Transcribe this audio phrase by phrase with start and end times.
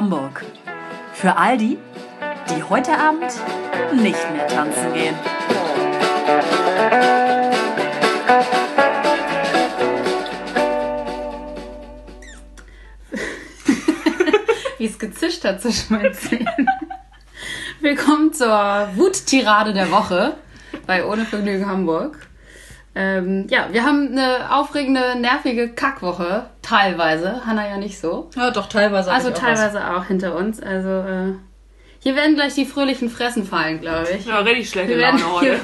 [0.00, 0.44] Hamburg.
[1.12, 1.76] Für all die,
[2.48, 3.30] die heute Abend
[3.92, 5.14] nicht mehr tanzen gehen.
[14.78, 16.66] Wie es gezischt hat zwischen meinen Zähnen.
[17.80, 20.38] Willkommen zur Wuttirade der Woche
[20.86, 22.26] bei Ohne Vergnügen Hamburg.
[22.94, 27.44] Ähm, ja, wir haben eine aufregende, nervige Kackwoche, teilweise.
[27.46, 28.30] Hanna ja nicht so.
[28.36, 29.10] Ja, doch, teilweise.
[29.12, 30.60] Also auch teilweise auch hinter uns.
[30.62, 31.34] Also äh,
[32.02, 34.24] hier werden gleich die fröhlichen Fressen fallen, glaube ich.
[34.24, 35.60] Ja, richtig schlechte Hier werden, Laune hier, heute.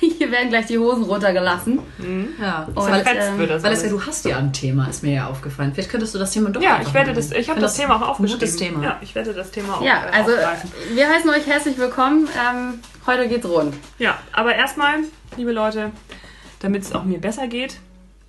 [0.00, 1.80] hier, hier werden gleich die Hosen runtergelassen.
[1.98, 2.28] was.
[2.40, 4.00] Ja, Und, Zerfetzt ähm, wird das weil es ja, alles.
[4.00, 5.72] du hast ja ein Thema, ist mir ja aufgefallen.
[5.74, 7.96] Vielleicht könntest du das Thema doch Ja, ich werde das, ich habe finde das Thema
[7.96, 8.38] auch aufgeschrieben.
[8.38, 8.84] Gutes Thema.
[8.84, 10.70] Ja, ich werde das Thema auch Ja, also aufgreifen.
[10.94, 12.28] wir heißen euch herzlich willkommen.
[12.38, 13.74] Ähm, heute geht's rund.
[13.98, 14.98] Ja, aber erstmal,
[15.36, 15.90] liebe Leute,
[16.60, 17.78] damit es auch mir besser geht,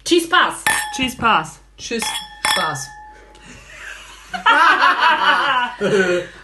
[0.03, 0.64] Cheese Pass!
[0.95, 1.59] Cheese Pass.
[1.80, 2.03] Tschüss,
[2.52, 2.88] Spaß.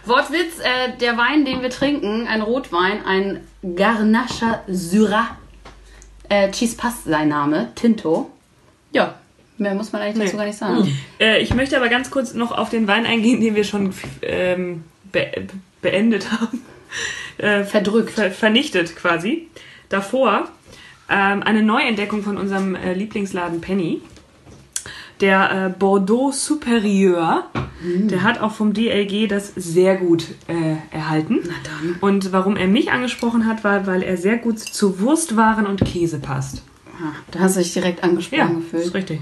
[0.06, 5.36] Wortwitz, äh, der Wein, den wir trinken, ein Rotwein, ein Garnacha Syrah.
[6.28, 8.30] Äh, Cheese Pass sein Name, Tinto.
[8.92, 9.14] Ja,
[9.58, 10.38] mehr muss man eigentlich dazu Nee.
[10.38, 10.98] gar nicht sagen.
[11.20, 14.84] Äh, ich möchte aber ganz kurz noch auf den Wein eingehen, den wir schon ähm,
[15.12, 15.46] be
[15.82, 16.62] beendet haben.
[17.38, 18.12] Äh, Verdrückt.
[18.12, 19.48] ver vernichtet quasi.
[19.90, 20.48] Davor
[21.10, 24.00] ähm, eine Neuentdeckung von unserem äh, Lieblingsladen Penny.
[25.20, 27.44] Der äh, Bordeaux Supérieur,
[27.82, 31.40] der hat auch vom DLG das sehr gut äh, erhalten.
[31.44, 31.96] Na dann.
[32.00, 36.18] Und warum er mich angesprochen hat, war, weil er sehr gut zu Wurstwaren und Käse
[36.18, 36.62] passt.
[37.00, 38.84] Ah, da hast du dich direkt angesprochen Ja, gefühlt.
[38.86, 39.20] ist richtig.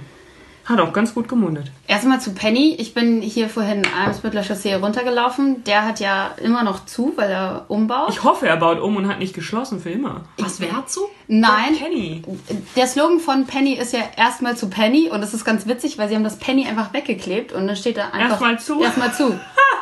[0.64, 1.70] Hat auch ganz gut gemundet.
[1.86, 2.74] Erstmal zu Penny.
[2.78, 5.62] Ich bin hier vorhin Eimsbüttler Chaussee runtergelaufen.
[5.64, 8.08] Der hat ja immer noch zu, weil er umbaut.
[8.08, 10.22] Ich hoffe, er baut um und hat nicht geschlossen für immer.
[10.38, 11.10] Was, wer hat so?
[11.28, 12.22] Nein, Penny.
[12.76, 16.08] der Slogan von Penny ist ja erstmal zu Penny und das ist ganz witzig, weil
[16.08, 18.82] sie haben das Penny einfach weggeklebt und dann steht da einfach Erstmal zu.
[18.82, 19.38] Erstmal zu.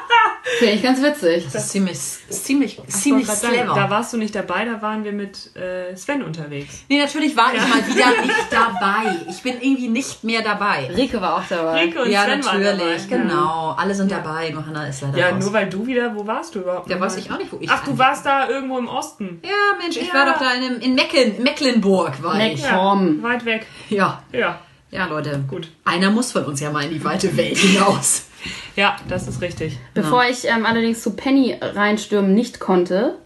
[0.59, 1.45] Finde ich ganz witzig.
[1.53, 3.75] Das ist ziemlich, ist ziemlich, Ich ziemlich sagen, clever.
[3.75, 6.83] Da warst du nicht dabei, da waren wir mit äh, Sven unterwegs.
[6.89, 9.17] nee, natürlich war ich mal wieder nicht dabei.
[9.31, 10.91] Ich bin irgendwie nicht mehr dabei.
[10.97, 11.83] Rike war auch dabei.
[11.85, 13.23] Rike und ja, Sven waren natürlich, dabei.
[13.23, 13.75] genau.
[13.79, 15.45] Alle sind dabei, nur Hannah ist leider Ja, raus.
[15.45, 16.89] nur weil du wieder, wo warst du überhaupt?
[16.89, 17.09] Ja, nochmal?
[17.11, 18.09] weiß ich auch nicht, wo ich Ach, du war.
[18.09, 19.41] warst da irgendwo im Osten.
[19.45, 19.51] Ja,
[19.81, 20.15] Mensch, ich Ja.
[20.15, 22.63] war doch da in, in Mecklen, Mecklenburg, war Meck- ich.
[22.63, 23.67] Ja, weit weg.
[23.91, 24.59] Ja, Ja,
[24.91, 25.43] ja, Leute.
[25.49, 25.69] Gut.
[25.85, 28.25] Einer muss von uns ja mal in die weite Welt hinaus.
[28.77, 29.79] ja, das ist richtig.
[29.95, 33.19] Bevor ich ähm, allerdings zu Penny reinstürmen nicht konnte,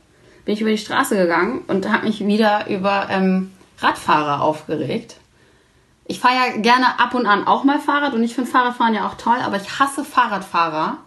[0.44, 5.16] bin ich über die Straße gegangen und habe mich wieder über ähm, Radfahrer aufgeregt.
[6.06, 9.08] Ich fahre ja gerne ab und an auch mal Fahrrad und ich finde Fahrradfahren ja
[9.08, 10.98] auch toll, aber ich hasse Fahrradfahrer,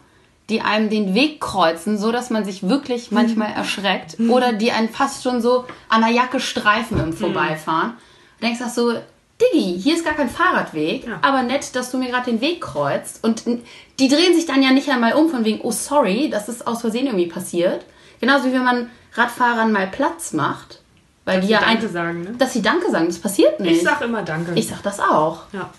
[0.50, 4.90] die einem den Weg kreuzen, so dass man sich wirklich manchmal erschreckt oder die einen
[4.90, 7.94] fast schon so an der Jacke streifen im Vorbeifahren.
[8.40, 8.94] Du denkst auch so,
[9.42, 11.20] Diggi, hier ist gar kein Fahrradweg, Ja.
[11.22, 13.24] aber nett, dass du mir gerade den Weg kreuzt.
[13.24, 16.68] Und die drehen sich dann ja nicht einmal um von wegen, oh sorry, das ist
[16.68, 17.86] aus Versehen irgendwie passiert.
[18.20, 20.82] Genauso wie wenn man Radfahrern mal Platz macht.
[21.26, 22.32] Weil Dass die sie ja Danke ein- sagen, ne?
[22.38, 23.78] Dass sie Danke sagen, das passiert nicht.
[23.78, 24.52] Ich sag immer Danke.
[24.56, 25.44] ich sag das auch.
[25.54, 25.70] ja.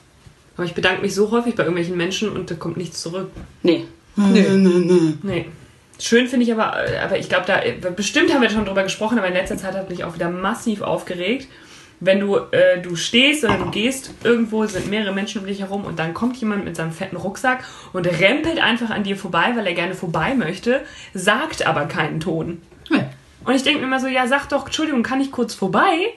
[0.56, 3.31] Aber ich bedanke mich so häufig bei irgendwelchen Menschen und da kommt nichts zurück.
[3.62, 3.87] Nee.
[4.16, 5.47] Nee.
[5.98, 7.60] Schön finde ich aber, äh, aber ich glaube, da
[7.91, 10.82] bestimmt haben wir schon drüber gesprochen, aber in letzter Zeit hat mich auch wieder massiv
[10.82, 11.47] aufgeregt.
[12.00, 15.84] Wenn du, äh, du stehst oder du gehst irgendwo, sind mehrere Menschen um dich herum
[15.84, 19.66] und dann kommt jemand mit seinem fetten Rucksack und rempelt einfach an dir vorbei, weil
[19.66, 22.62] er gerne vorbei möchte, sagt aber keinen Ton.
[22.89, 23.05] Nee.
[23.44, 26.12] Und ich denke mir immer so, ja, sag doch, Entschuldigung, kann ich kurz vorbei?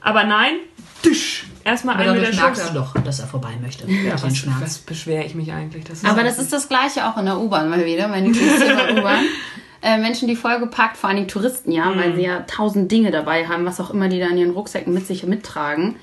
[0.00, 0.54] Aber nein,
[1.02, 3.90] tisch, erstmal Aber ein mit dadurch der merkst du doch, dass er vorbei möchte.
[3.90, 4.56] Ja, was, Schmerz.
[4.60, 5.84] was beschwere ich mich eigentlich?
[5.84, 9.24] Das Aber das ist das Gleiche auch in der U-Bahn mal wieder, meine Thema U-Bahn.
[9.86, 11.98] Äh, Menschen, die vollgepackt, vor allen Dingen Touristen, ja, Mhm.
[12.00, 14.94] weil sie ja tausend Dinge dabei haben, was auch immer die da in ihren Rucksäcken
[14.94, 15.96] mit sich mittragen,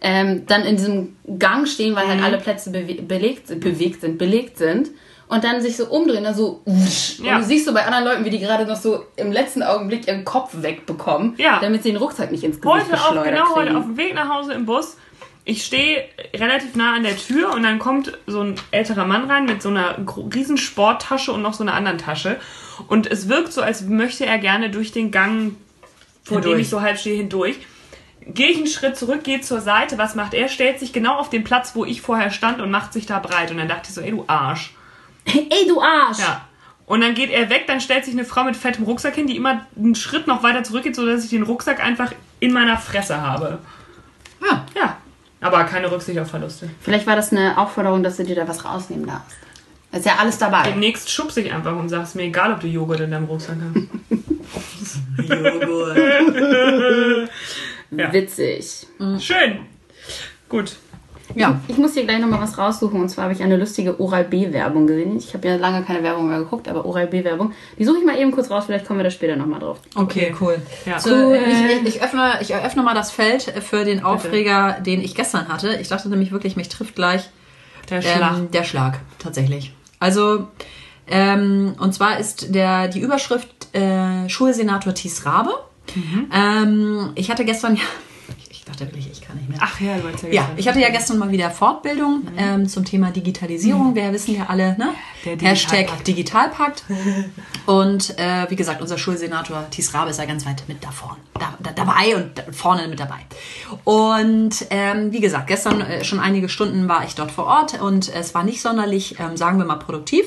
[0.00, 2.10] ähm, dann in diesem Gang stehen, weil Mhm.
[2.12, 4.88] halt alle Plätze bewe belegt, sind- bewegt sind, belegt sind
[5.28, 7.18] und dann sich so umdrehen, dann so wusch.
[7.22, 7.34] Ja.
[7.36, 10.06] und du siehst so bei anderen Leuten, wie die gerade noch so im letzten Augenblick
[10.08, 11.58] ihren Kopf wegbekommen, Ja.
[11.60, 13.76] damit sie den Rucksack nicht ins Gesicht Heute auch, genau heute kriegen.
[13.76, 14.96] auf dem Weg nach Hause im Bus.
[15.44, 16.04] Ich stehe
[16.34, 19.68] relativ nah an der Tür und dann kommt so ein älterer Mann rein mit so
[19.68, 19.96] einer
[20.34, 22.36] riesen Sporttasche und noch so einer anderen Tasche.
[22.88, 25.56] Und es wirkt so, als möchte er gerne durch den Gang,
[26.24, 26.60] vor dem Hindurch.
[26.62, 27.56] ich so halb stehe, hindurch.
[28.20, 29.98] Gehe ich einen Schritt zurück, gehe zur Seite.
[29.98, 30.48] Was macht er?
[30.48, 33.50] Stellt sich genau auf den Platz, wo ich vorher stand und macht sich da breit.
[33.50, 34.72] Und dann dachte ich so, ey du Arsch.
[35.26, 36.20] Ey, du Arsch!
[36.20, 36.46] Ja.
[36.86, 39.36] Und dann geht er weg, dann stellt sich eine Frau mit fettem Rucksack hin, die
[39.36, 43.58] immer einen Schritt noch weiter zurückgeht, sodass ich den Rucksack einfach in meiner Fresse habe.
[44.40, 44.64] Ja.
[44.76, 44.96] Ja.
[45.40, 46.70] Aber keine Rücksicht auf Verluste.
[46.80, 49.36] Vielleicht war das eine Aufforderung, dass du dir da was rausnehmen darfst.
[49.96, 50.62] Ist ja alles dabei.
[50.64, 53.56] Demnächst schubse ich einfach und sag's mir egal, ob du Joghurt in deinem Rucksack
[54.54, 55.28] hast.
[55.28, 55.98] Joghurt.
[57.90, 58.12] Ja.
[58.12, 58.86] Witzig.
[59.20, 59.58] Schön.
[60.48, 60.76] Gut.
[61.34, 61.60] Ja.
[61.68, 63.00] Ich muss hier gleich nochmal was raussuchen.
[63.00, 65.16] Und zwar habe ich eine lustige Oral-B-Werbung gesehen.
[65.18, 67.52] Ich habe ja lange keine Werbung mehr geguckt, aber Oral-B-Werbung.
[67.78, 68.64] Die suche ich mal eben kurz raus.
[68.66, 69.78] Vielleicht kommen wir da später nochmal drauf.
[69.94, 70.58] Okay, cool.
[70.84, 70.98] Ja.
[71.00, 71.38] So, Cool.
[71.48, 75.48] ich, ich, ich, öffne, ich eröffne mal das Feld für den Aufreger, den ich gestern
[75.48, 75.76] hatte.
[75.80, 77.28] Ich dachte nämlich wirklich, mich trifft gleich
[77.90, 78.36] Der Schlag.
[78.38, 79.72] ähm, der Schlag, tatsächlich.
[79.98, 80.48] Also,
[81.06, 85.50] ähm, und zwar ist der, die Überschrift äh, Schulsenator Thies Rabe.
[86.32, 87.82] Ähm, ich hatte gestern, ja,
[88.66, 89.58] dachte wirklich, ich kann nicht mehr.
[89.62, 92.84] Ach ja, du wolltest ja Ja, ich hatte ja gestern mal wieder Fortbildung ähm, zum
[92.84, 93.94] Thema Digitalisierung.
[93.94, 94.90] Wir wissen ja alle, ne?
[95.24, 96.84] Der Hashtag Digitalpakt.
[97.66, 101.18] Und äh, wie gesagt, unser Schulsenator Thies Rabe ist ja ganz weit mit da vorne,
[101.34, 103.18] da, da, dabei und da, vorne mit dabei.
[103.82, 108.08] Und ähm, wie gesagt, gestern äh, schon einige Stunden war ich dort vor Ort und
[108.14, 110.26] es war nicht sonderlich, ähm, sagen wir mal, produktiv.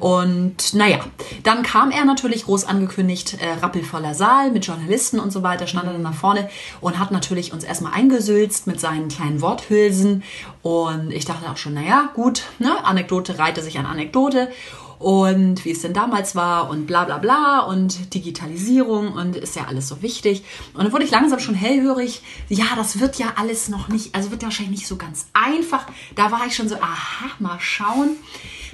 [0.00, 0.98] Und naja,
[1.44, 5.86] dann kam er natürlich groß angekündigt, äh, rappelvoller Saal mit Journalisten und so weiter, stand
[5.86, 6.48] er dann nach vorne
[6.80, 10.22] und hat natürlich uns erstmal eingesülzt mit seinen kleinen Worthülsen.
[10.60, 14.50] Und ich dachte auch schon, naja, gut, ne, Anekdote reihte sich an Anekdote
[14.98, 19.64] und wie es denn damals war und bla bla bla und Digitalisierung und ist ja
[19.66, 20.44] alles so wichtig.
[20.74, 24.30] Und dann wurde ich langsam schon hellhörig, ja, das wird ja alles noch nicht, also
[24.30, 25.86] wird ja wahrscheinlich nicht so ganz einfach.
[26.14, 28.10] Da war ich schon so, aha, mal schauen.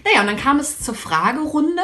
[0.05, 1.83] Naja, und dann kam es zur Fragerunde.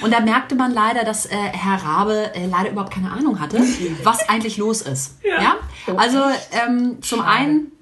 [0.00, 3.60] Und da merkte man leider, dass äh, Herr Rabe äh, leider überhaupt keine Ahnung hatte,
[4.02, 5.18] was eigentlich los ist.
[5.22, 5.56] Ja.
[5.96, 6.18] Also
[6.52, 7.72] ähm, zum einen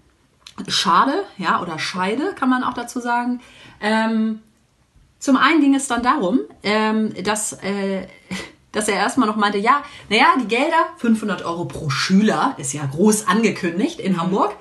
[0.69, 3.41] Schade, ja, oder Scheide kann man auch dazu sagen.
[3.81, 4.41] Ähm,
[5.19, 8.07] zum einen ging es dann darum, ähm, dass, äh,
[8.73, 12.85] dass er erstmal noch meinte, ja, naja, die Gelder, 500 Euro pro Schüler, ist ja
[12.85, 14.57] groß angekündigt in Hamburg,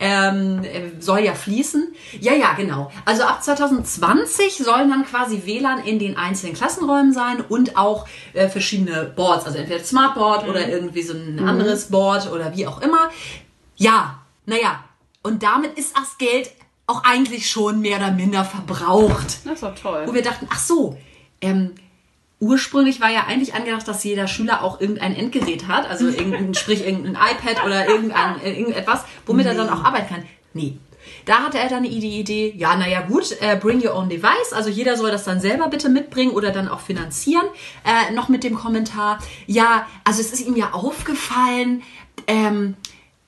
[0.00, 1.94] ähm, äh, soll ja fließen.
[2.20, 2.90] Ja, ja, genau.
[3.04, 8.48] Also ab 2020 sollen dann quasi WLAN in den einzelnen Klassenräumen sein und auch äh,
[8.48, 13.10] verschiedene Boards, also entweder Smartboard oder irgendwie so ein anderes Board oder wie auch immer.
[13.76, 14.84] Ja, naja.
[15.22, 16.50] Und damit ist das Geld
[16.86, 19.44] auch eigentlich schon mehr oder minder verbraucht.
[19.44, 20.04] Das ist doch toll.
[20.06, 20.96] Wo wir dachten, ach so,
[21.42, 21.74] ähm,
[22.40, 26.84] ursprünglich war ja eigentlich angedacht, dass jeder Schüler auch irgendein Endgerät hat, also irgendein, sprich
[26.84, 30.24] irgendein iPad oder irgendein, äh, irgendetwas, womit er dann auch arbeiten kann.
[30.52, 30.78] Nee.
[31.24, 34.68] Da hatte er dann die Idee, ja, naja gut, äh, bring your own device, also
[34.68, 37.46] jeder soll das dann selber bitte mitbringen oder dann auch finanzieren.
[37.84, 41.82] Äh, noch mit dem Kommentar, ja, also es ist ihm ja aufgefallen,
[42.26, 42.76] ähm,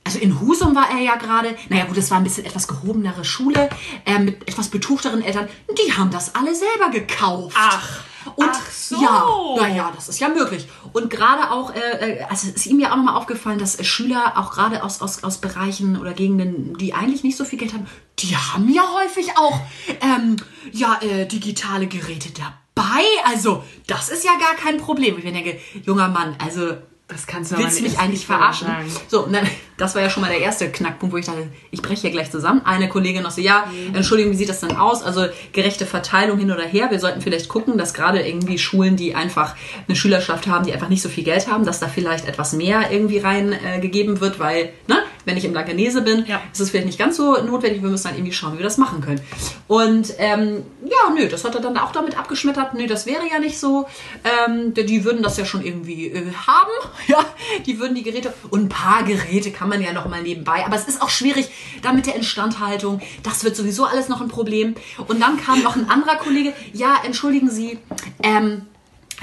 [0.04, 3.24] also in Husum war er ja gerade, naja gut, es war ein bisschen etwas gehobenere
[3.24, 3.68] Schule,
[4.04, 7.56] äh, mit etwas betuchteren Eltern, die haben das alle selber gekauft.
[7.58, 8.04] Ach.
[8.36, 9.00] Und Ach so.
[9.02, 9.26] ja,
[9.56, 10.68] naja, das ist ja möglich.
[10.92, 13.84] Und gerade auch, äh, äh, also es ist ihm ja auch nochmal aufgefallen, dass äh,
[13.84, 17.72] Schüler auch gerade aus, aus, aus Bereichen oder Gegenden, die eigentlich nicht so viel Geld
[17.72, 17.86] haben,
[18.18, 19.58] die haben ja häufig auch
[20.00, 20.36] ähm,
[20.70, 23.02] ja, äh, digitale Geräte dabei.
[23.24, 25.16] Also, das ist ja gar kein Problem.
[25.18, 26.74] Ich denke, junger Mann, also
[27.08, 28.66] Das kannst du Willst mich nicht eigentlich verarschen?
[28.68, 28.90] sagen.
[29.08, 29.46] So, und dann,
[29.76, 32.30] das war ja schon mal der erste Knackpunkt, wo ich dachte, ich breche hier gleich
[32.30, 32.62] zusammen.
[32.64, 33.94] Eine Kollegin noch so, ja, Mhm.
[33.94, 35.02] Entschuldigung, wie sieht das denn aus?
[35.02, 36.90] Also gerechte Verteilung hin oder her.
[36.90, 39.54] Wir sollten vielleicht gucken, dass gerade irgendwie Schulen, die einfach
[39.88, 42.90] eine Schülerschaft haben, die einfach nicht so viel Geld haben, dass da vielleicht etwas mehr
[42.90, 43.80] irgendwie rein äh,
[44.20, 46.40] wird, weil, ne, wenn ich im Blankenese bin, Ja.
[46.52, 47.82] ist es vielleicht nicht ganz so notwendig.
[47.82, 49.20] Wir müssen dann irgendwie schauen, wie wir das machen können.
[49.68, 52.74] Und ähm, ja, nö, das hat er dann auch damit abgeschmettert.
[52.74, 53.86] Nö, das wäre ja nicht so.
[54.24, 56.70] Ähm, die die würden das ja schon irgendwie äh, haben.
[57.08, 57.24] Ja,
[57.66, 58.32] die würden die Geräte.
[58.50, 60.64] Und ein paar Geräte kann man ja noch mal nebenbei.
[60.66, 61.48] Aber es ist auch schwierig,
[61.82, 63.00] da mit der Instandhaltung.
[63.22, 64.74] Das wird sowieso alles noch ein Problem.
[65.08, 66.52] Und dann kam noch ein anderer Kollege.
[66.72, 67.78] Ja, entschuldigen Sie.
[68.22, 68.66] Ähm,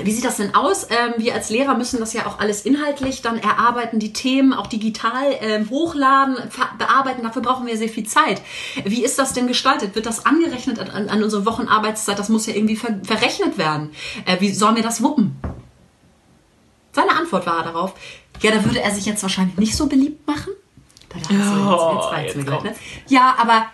[0.03, 0.87] wie sieht das denn aus?
[0.89, 4.67] Ähm, wir als Lehrer müssen das ja auch alles inhaltlich dann erarbeiten, die Themen auch
[4.67, 6.37] digital ähm, hochladen,
[6.77, 7.23] bearbeiten.
[7.23, 8.41] Dafür brauchen wir sehr viel Zeit.
[8.85, 9.95] Wie ist das denn gestaltet?
[9.95, 12.17] Wird das angerechnet an, an unsere Wochenarbeitszeit?
[12.17, 13.91] Das muss ja irgendwie ver verrechnet werden.
[14.25, 15.35] Äh, wie sollen wir das wuppen?
[16.91, 17.93] Seine Antwort war darauf,
[18.41, 20.53] ja, da würde er sich jetzt wahrscheinlich nicht so beliebt machen.
[21.09, 22.75] Da dachte ich so, Oh, jetzt, jetzt reicht's mir gleich, ne?
[23.07, 23.65] Ja, aber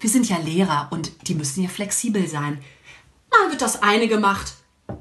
[0.00, 2.62] wir sind ja Lehrer und die müssen ja flexibel sein.
[3.30, 4.54] Mal wird das eine gemacht,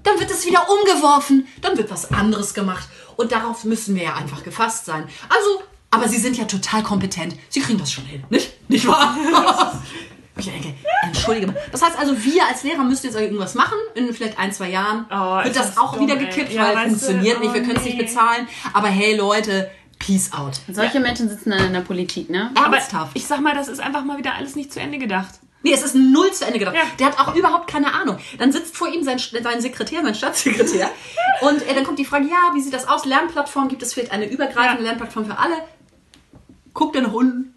[0.03, 2.87] dann wird es wieder umgeworfen, dann wird was anderes gemacht.
[3.17, 5.07] Und darauf müssen wir ja einfach gefasst sein.
[5.29, 7.35] Also, aber Sie sind ja total kompetent.
[7.49, 8.69] Sie kriegen das schon hin, nicht?
[8.69, 9.81] Nicht wahr?
[10.37, 10.73] Ich denke,
[11.03, 11.55] entschuldige mal.
[11.71, 15.05] Das heißt also, wir als Lehrer müssen jetzt irgendwas machen, in vielleicht ein, zwei Jahren.
[15.11, 17.61] Oh, wird das das auch dumm, wieder gekippt, Ja, weil es funktioniert du, nicht, wir
[17.61, 18.03] oh, können es nicht nee.
[18.03, 18.47] bezahlen.
[18.73, 19.69] Aber hey Leute,
[19.99, 20.59] peace out.
[20.71, 22.51] Solche Menschen sitzen dann in der Politik, ne?
[22.55, 23.11] Aber Ernsthaft.
[23.15, 25.35] ich sag mal, das ist einfach mal wieder alles nicht zu Ende gedacht.
[25.63, 26.75] Nee, es ist null zu Ende gedacht.
[26.75, 26.83] Ja.
[26.97, 28.17] Der hat auch überhaupt keine Ahnung.
[28.39, 30.89] Dann sitzt vor ihm sein, sein Sekretär, sein Staatssekretär.
[31.41, 33.05] und äh, dann kommt die Frage, ja, wie sieht das aus?
[33.05, 34.89] Lernplattform, gibt es vielleicht eine übergreifende Ja.
[34.89, 35.55] Lernplattform für alle?
[36.73, 37.50] Guckt er nach unten.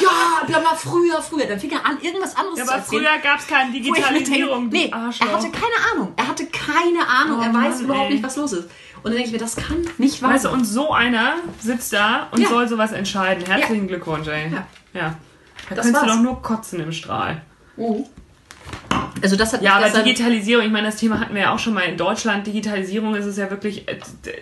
[0.00, 1.46] Ja, bla bla, früher, früher.
[1.46, 3.02] Dann fing er an, irgendwas anderes Ja, zu aber erzählen.
[3.02, 4.70] früher gab es keine Digitalisierung.
[4.70, 6.12] denke, nee, du er hatte keine Ahnung.
[6.16, 7.38] Er hatte keine Ahnung.
[7.40, 8.14] Oh er weiß Mann, überhaupt ey.
[8.14, 8.64] nicht, was los ist.
[8.96, 10.58] Und dann denke ich mir, das kann nicht wahr Weißt du, sein.
[10.58, 12.48] und so einer sitzt da und Ja.
[12.48, 13.44] soll sowas entscheiden.
[13.44, 14.50] Herzlichen Glückwunsch, ey.
[14.52, 14.66] Ja.
[14.94, 15.16] ja.
[15.68, 16.16] Da Das kannst du war's.
[16.16, 17.42] doch nur kotzen im Strahl.
[17.76, 18.04] Oh.
[19.20, 21.74] Also das hat Ja, aber Digitalisierung, ich meine, das Thema hatten wir ja auch schon
[21.74, 22.46] mal in Deutschland.
[22.46, 23.98] Digitalisierung ist es ja wirklich äh,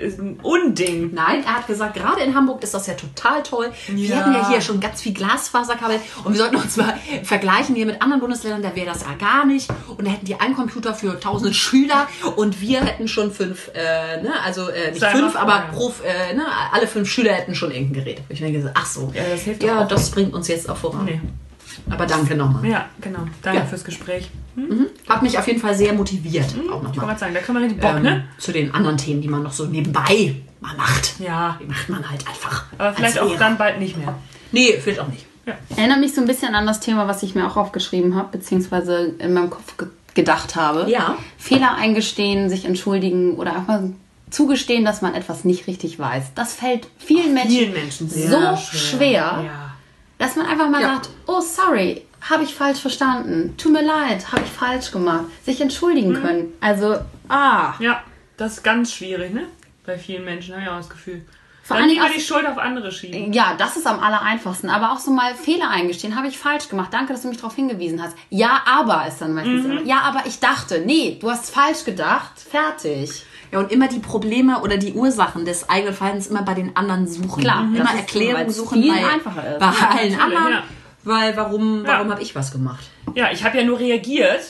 [0.07, 1.13] ein Unding.
[1.13, 3.73] Nein, er hat gesagt, gerade in Hamburg ist das ja total toll.
[3.89, 4.25] Wir Ja.
[4.25, 8.01] haben ja hier schon ganz viel Glasfaserkabel und wir sollten uns mal vergleichen hier mit
[8.01, 9.69] anderen Bundesländern, da wäre das ja gar nicht.
[9.97, 14.23] Und da hätten die einen Computer für tausende Schüler und wir hätten schon fünf, äh,
[14.23, 17.71] ne, also äh, nicht Sei fünf, aber pro, äh, ne, alle fünf Schüler hätten schon
[17.71, 18.21] irgendein Gerät.
[18.29, 19.89] Ich denke, so, ach so, Ja, das ja, auch.
[19.89, 21.05] das bringt uns jetzt auch voran.
[21.07, 21.21] Nee.
[21.89, 22.67] Aber danke nochmal.
[22.67, 23.21] Ja, genau.
[23.43, 23.67] Danke Ja.
[23.67, 24.31] fürs Gespräch.
[25.09, 27.07] Hat mich auf jeden Fall sehr motiviert, auch Ich wollte nochmal.
[27.07, 28.25] gerade sagen, da können wir richtig Bock, Ähm, ne?
[28.39, 31.15] Zu den anderen Themen, die man noch so nebenbei mal macht.
[31.21, 31.57] Ja.
[31.61, 32.65] Die macht man halt einfach.
[32.77, 34.15] Aber vielleicht auch dann bald nicht mehr.
[34.53, 35.25] Nee, vielleicht auch nicht.
[35.77, 39.15] Erinnert mich so ein bisschen an das Thema, was ich mir auch aufgeschrieben habe, beziehungsweise
[39.19, 40.91] in meinem Kopf ge gedacht habe.
[40.91, 41.17] Ja.
[41.39, 43.81] Fehler eingestehen, sich entschuldigen oder einfach
[44.29, 46.33] zugestehen, dass man etwas nicht richtig weiß.
[46.35, 49.70] Das fällt vielen Menschen, Vielen Menschen so sehr schwer, Ja.
[50.21, 50.95] Dass man einfach mal Ja.
[50.95, 55.61] sagt, oh sorry, habe ich falsch verstanden, tut mir leid, habe ich falsch gemacht, sich
[55.61, 56.23] entschuldigen Mhm.
[56.23, 56.53] können.
[56.61, 56.97] Also,
[57.29, 58.03] ah, ja,
[58.37, 59.47] das ist ganz schwierig, ne?
[59.85, 61.25] Bei vielen Menschen habe ich auch das Gefühl.
[61.63, 63.33] Vor lieber Dingen die Schuld auf andere schieben.
[63.33, 64.69] Ja, das ist am aller einfachsten.
[64.71, 66.17] Aber auch so mal Fehler eingestehen.
[66.17, 66.89] Habe ich falsch gemacht.
[66.93, 68.17] Danke, dass du mich darauf hingewiesen hast.
[68.29, 69.71] Ja, aber ist dann meistens Mhm.
[69.71, 69.83] immer.
[69.83, 70.81] Ja, aber ich dachte.
[70.85, 72.33] Nee, du hast falsch gedacht.
[72.51, 73.25] Fertig.
[73.53, 77.09] Ja, und immer die Probleme oder die Ursachen des eigenen Verhaltens immer bei den anderen
[77.09, 77.43] suchen.
[77.43, 79.59] Klar, immer Erklärungen suchen viel bei, einfacher ist.
[79.59, 80.53] bei Ja, allen anderen.
[80.53, 80.63] ja.
[81.03, 82.13] Weil warum, warum Ja.
[82.15, 82.85] habe ich was gemacht?
[83.15, 84.41] Ja, ich habe ja nur reagiert,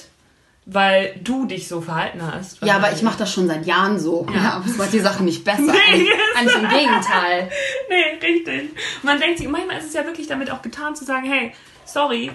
[0.66, 2.61] weil du dich so verhalten hast.
[2.62, 4.26] Ja, aber ich mache das schon seit Jahren so.
[4.35, 5.62] Ja, aber es macht die Sache nicht besser.
[5.62, 6.07] Nee.
[6.37, 7.50] Eigentlich im Gegenteil.
[7.88, 8.71] Nee, richtig.
[9.02, 11.52] Man denkt sich, manchmal ist es ja wirklich damit auch getan zu sagen, hey,
[11.87, 12.30] sorry,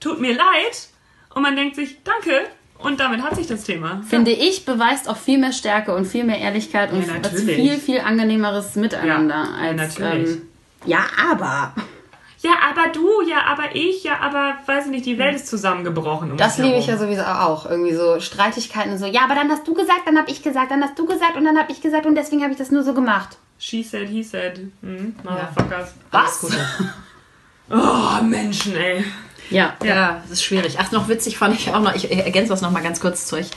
[0.00, 0.88] tut mir leid.
[1.34, 2.46] Und man denkt sich, danke.
[2.84, 4.02] Und damit hat sich das Thema.
[4.06, 7.78] Finde ich, beweist auch viel mehr Stärke und viel mehr Ehrlichkeit und Ja, was viel,
[7.78, 9.76] viel angenehmeres Miteinander Ja, als.
[9.98, 10.30] natürlich.
[10.36, 10.42] Ähm,
[10.84, 10.98] ja,
[11.30, 11.74] aber.
[12.40, 16.32] Ja, aber du, ja, aber ich, ja, aber, weiß ich nicht, die Welt ist zusammengebrochen.
[16.32, 17.64] Um Das liebe ich ja sowieso auch.
[17.64, 19.06] Irgendwie so Streitigkeiten und so.
[19.06, 21.44] Ja, aber dann hast du gesagt, dann hab ich gesagt, dann hast du gesagt und
[21.46, 23.38] dann hab ich gesagt und deswegen habe ich das nur so gemacht.
[23.58, 24.60] She said, he said.
[24.82, 25.94] Hm, Motherfuckers.
[26.42, 26.56] Gute.
[27.70, 29.06] Oh, Menschen, ey.
[29.50, 29.74] Ja.
[29.84, 30.76] Ja, das ist schwierig.
[30.78, 33.36] Ach, noch witzig fand ich auch noch, ich ergänze das noch mal ganz kurz zu
[33.36, 33.50] euch.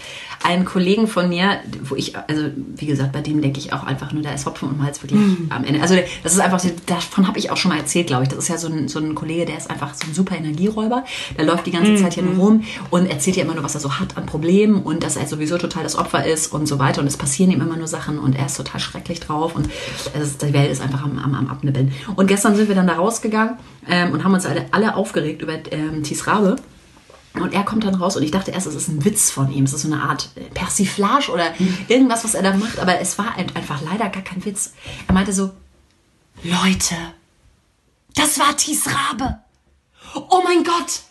[0.43, 4.11] Einen Kollegen von mir, wo ich, also wie gesagt, bei dem denke ich auch einfach
[4.11, 5.81] nur, da ist Hopfen und Malz wirklich am Ende.
[5.81, 8.29] Also das ist einfach, davon habe ich auch schon mal erzählt, glaube ich.
[8.29, 11.05] Das ist ja so ein, so ein Kollege, der ist einfach so ein super Energieräuber.
[11.37, 13.81] Der läuft die ganze Zeit hier nur rum und erzählt ja immer nur, was er
[13.81, 17.01] so hat an Problemen und dass er sowieso total das Opfer ist und so weiter.
[17.01, 19.69] Und es passieren ihm immer nur Sachen und er ist total schrecklich drauf und
[20.13, 21.91] es ist, die Welt ist einfach am, am, am Abnibbeln.
[22.15, 23.55] Und gestern sind wir dann da rausgegangen
[23.89, 26.55] ähm, und haben uns alle, alle aufgeregt über ähm, Thies Rabe.
[27.33, 29.65] Und er kommt dann raus und ich dachte erst, es ist ein Witz von ihm.
[29.65, 31.53] Es ist so eine Art äh, Persiflage oder
[31.87, 32.79] irgendwas, was er da macht.
[32.79, 34.73] Aber es war ein- einfach leider gar kein Witz.
[35.07, 35.51] Er meinte so,
[36.43, 36.95] Leute,
[38.15, 39.37] das war Thies Rabe.
[40.15, 41.01] Oh mein Gott.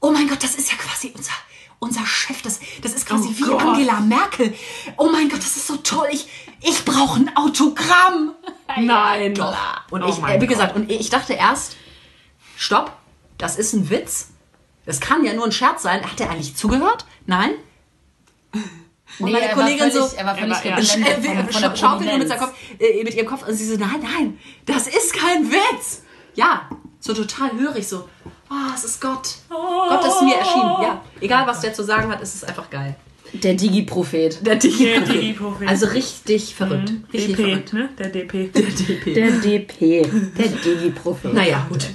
[0.00, 1.32] Oh mein Gott, das ist ja quasi unser,
[1.78, 2.42] unser Chef.
[2.42, 3.62] Das, das ist quasi Oh wie Gott.
[3.62, 4.52] Angela Merkel.
[4.98, 6.08] Oh mein Gott, das ist so toll.
[6.12, 6.26] Ich,
[6.60, 8.32] ich brauche ein Autogramm.
[8.78, 9.34] Nein.
[9.36, 9.56] Doch.
[9.90, 11.76] Und Oh ich, äh, wie gesagt, und ich dachte erst,
[12.56, 12.92] stopp,
[13.42, 14.28] das ist ein Witz.
[14.86, 16.02] Das kann ja nur ein Scherz sein.
[16.02, 17.04] Hat er eigentlich zugehört?
[17.26, 17.50] Nein?
[19.18, 21.06] Und meine er war Kollegin völlig, so, er war völlig er war- ja.
[21.06, 23.66] äh, von, von der scha- schaukelt nur mit, Kopf, äh, mit ihrem Kopf und sie
[23.66, 26.02] so, nein, nein, das ist kein Witz.
[26.34, 26.68] Ja,
[26.98, 28.08] so total hörig, so,
[28.50, 29.36] oh, es ist Gott.
[29.50, 30.82] Gott ist mir erschienen.
[30.82, 32.96] Ja, egal was der zu sagen hat, es ist einfach geil.
[33.34, 34.44] Der Digi-Prophet.
[34.46, 35.68] Der Der Digi-Prophet.
[35.68, 36.92] Also richtig verrückt.
[37.12, 37.72] Richtig DP, verrückt.
[37.72, 37.88] ne?
[37.98, 38.50] Der DP.
[39.14, 40.02] Der DP.
[40.38, 41.32] Der Digi-Prophet.
[41.34, 41.86] Naja, gut.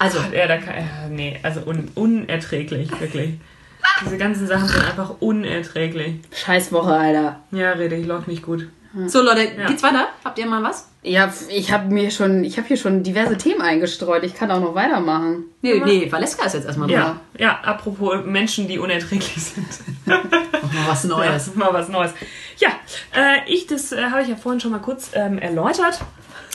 [0.00, 3.34] Also, Ja, da kann, ja, nee, also un, unerträglich, wirklich.
[4.04, 6.16] Diese ganzen Sachen sind einfach unerträglich.
[6.34, 7.40] Scheiß Woche, Alter.
[7.52, 8.66] Ja, Rede, ich läuft nicht gut.
[9.06, 9.66] so Leute, Ja.
[9.68, 10.08] geht's weiter?
[10.24, 10.88] Habt ihr mal was?
[11.02, 14.22] Ja, ich habe mir schon, ich habe hier schon diverse Themen eingestreut.
[14.24, 15.44] Ich kann auch noch weitermachen.
[15.62, 17.18] Nee, nee, Valeska ist jetzt erstmal dran.
[17.38, 19.66] Ja, ja, apropos Menschen, die unerträglich sind.
[20.06, 21.54] Mach mal was Ja, Neues.
[21.54, 22.12] mal was Neues.
[22.58, 22.68] Ja,
[23.16, 26.00] äh, ich, das äh, habe ich ja vorhin schon mal kurz ähm, erläutert,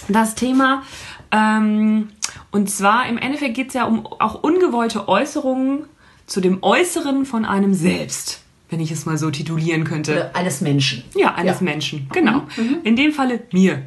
[0.10, 0.84] das Thema.
[1.32, 2.10] Ähm,
[2.56, 5.84] und zwar im Endeffekt geht es ja um auch ungewollte Äußerungen
[6.26, 10.32] zu dem Äußeren von einem selbst, wenn ich es mal so titulieren könnte.
[10.34, 11.04] Äh, Eines Menschen.
[11.16, 11.66] Ja, eines Ja.
[11.66, 12.44] Menschen, genau.
[12.86, 13.84] In dem Falle mir.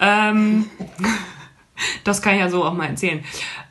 [0.00, 0.66] Ähm,
[2.04, 3.20] das kann ich ja so auch mal erzählen.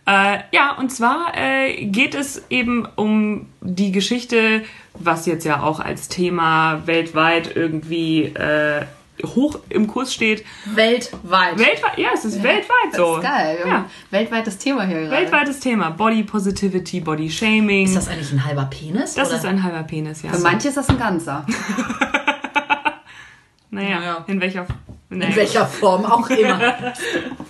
[0.06, 5.82] Äh, ja, und zwar äh, geht es eben um die Geschichte, was jetzt ja auch
[5.82, 8.86] als Thema weltweit irgendwie äh,
[9.26, 10.46] hoch im Kurs steht.
[10.66, 11.58] Weltweit.
[11.60, 13.18] Weltweit, ja, es ist weltweit so.
[13.18, 13.58] Das ist geil.
[13.66, 13.86] Ja.
[14.12, 15.12] Weltweites Thema hier gerade.
[15.12, 15.90] Weltweites Thema.
[15.92, 17.86] Body Positivity, Body Shaming.
[17.86, 19.14] Ist das eigentlich ein halber Penis?
[19.16, 19.38] Das oder?
[19.38, 20.32] ist ein halber Penis, ja.
[20.32, 21.46] Für manche ist das ein ganzer.
[23.72, 24.24] naja, Naja.
[24.28, 24.66] in welcher.
[25.12, 26.60] In welcher Form auch immer.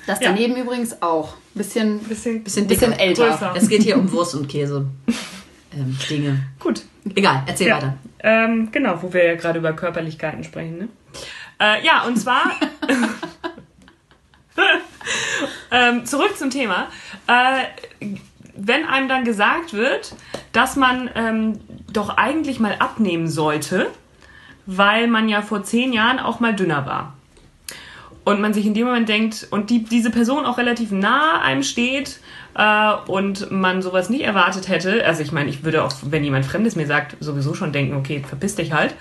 [0.07, 1.35] Das daneben übrigens auch.
[1.53, 3.29] Bisschen, Bisschen, Bisschen bisschen älter.
[3.29, 3.53] Größer.
[3.55, 4.87] Es geht hier um Wurst und Käse.
[5.71, 6.39] Ähm, Dinge.
[6.57, 6.81] Gut.
[7.13, 7.75] Egal, erzähl Ja.
[7.77, 7.93] weiter.
[8.21, 10.79] Ähm, genau, wo wir ja gerade über Körperlichkeiten sprechen.
[10.79, 10.87] Ne?
[11.59, 12.51] Äh, ja, und zwar
[15.71, 16.87] ähm, zurück zum Thema.
[17.27, 17.63] Äh,
[18.55, 20.13] wenn einem dann gesagt wird,
[20.51, 21.59] dass man ähm,
[21.91, 23.87] doch eigentlich mal abnehmen sollte,
[24.65, 27.13] weil man ja vor zehn Jahren auch mal dünner war.
[28.25, 31.63] Und man sich in dem Moment denkt, und die, diese Person auch relativ nah einem
[31.63, 32.19] steht
[32.53, 35.05] äh, und man sowas nicht erwartet hätte.
[35.05, 38.23] Also ich meine, ich würde auch, wenn jemand Fremdes mir sagt, sowieso schon denken, okay,
[38.27, 38.93] verpiss dich halt.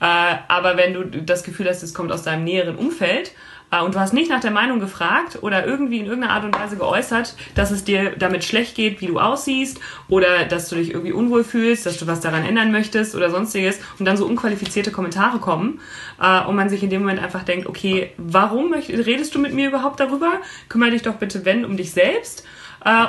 [0.00, 3.32] Äh, aber wenn du das Gefühl hast, es kommt aus deinem näheren Umfeld
[3.72, 6.58] äh, und du hast nicht nach der Meinung gefragt oder irgendwie in irgendeiner Art und
[6.58, 10.90] Weise geäußert, dass es dir damit schlecht geht, wie du aussiehst oder dass du dich
[10.90, 14.92] irgendwie unwohl fühlst, dass du was daran ändern möchtest oder sonstiges und dann so unqualifizierte
[14.92, 15.80] Kommentare kommen
[16.22, 19.68] äh, und man sich in dem Moment einfach denkt, okay, warum redest du mit mir
[19.68, 20.34] überhaupt darüber?
[20.68, 22.44] Kümmere dich doch bitte, wenn, um dich selbst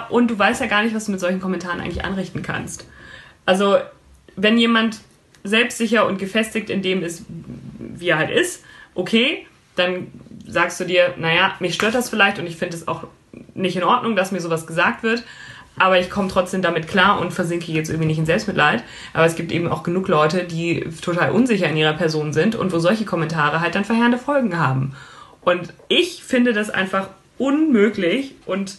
[0.10, 2.88] und du weißt ja gar nicht, was du mit solchen Kommentaren eigentlich anrichten kannst.
[3.46, 3.78] Also,
[4.36, 5.00] wenn jemand
[5.44, 7.26] selbstsicher und gefestigt in dem ist,
[7.80, 8.64] wie er halt ist,
[8.96, 10.08] okay, dann
[10.48, 13.06] sagst du dir, naja, mich stört das vielleicht und ich finde es auch
[13.54, 15.24] nicht in Ordnung, dass mir sowas gesagt wird,
[15.78, 18.84] aber ich komme trotzdem damit klar und versinke jetzt irgendwie nicht in Selbstmitleid.
[19.14, 22.74] Aber es gibt eben auch genug Leute, die total unsicher in ihrer Person sind und
[22.74, 24.96] wo solche Kommentare halt dann verheerende Folgen haben.
[25.42, 28.78] Und ich finde das einfach unmöglich und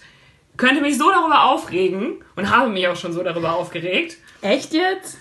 [0.58, 4.18] könnte mich so darüber aufregen und habe mich auch schon so darüber aufgeregt.
[4.42, 5.16] Echt jetzt?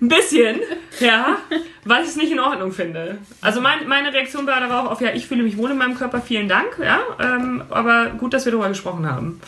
[0.00, 0.60] Ein bisschen,
[1.00, 1.38] ja,
[1.84, 3.18] weil ich es nicht in Ordnung finde.
[3.40, 6.20] Also mein, meine Reaktion war darauf auf, ja, ich fühle mich wohl in meinem Körper,
[6.20, 9.40] vielen Dank, ja, ähm, aber gut, dass wir darüber gesprochen haben.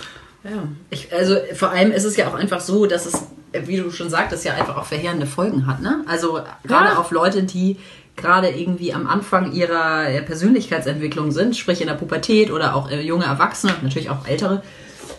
[0.45, 0.65] Ja.
[0.91, 4.09] Ich, also vor allem ist es ja auch einfach so, dass es, wie du schon
[4.09, 5.83] sagtest, ja einfach auch verheerende Folgen hat.
[5.83, 6.05] Ne?
[6.07, 6.99] Also gerade Ja.
[6.99, 7.77] auf Leute, die
[8.17, 13.25] gerade irgendwie am Anfang ihrer Persönlichkeitsentwicklung sind, sprich in der Pubertät oder auch äh, junge
[13.25, 14.63] Erwachsene, natürlich auch ältere,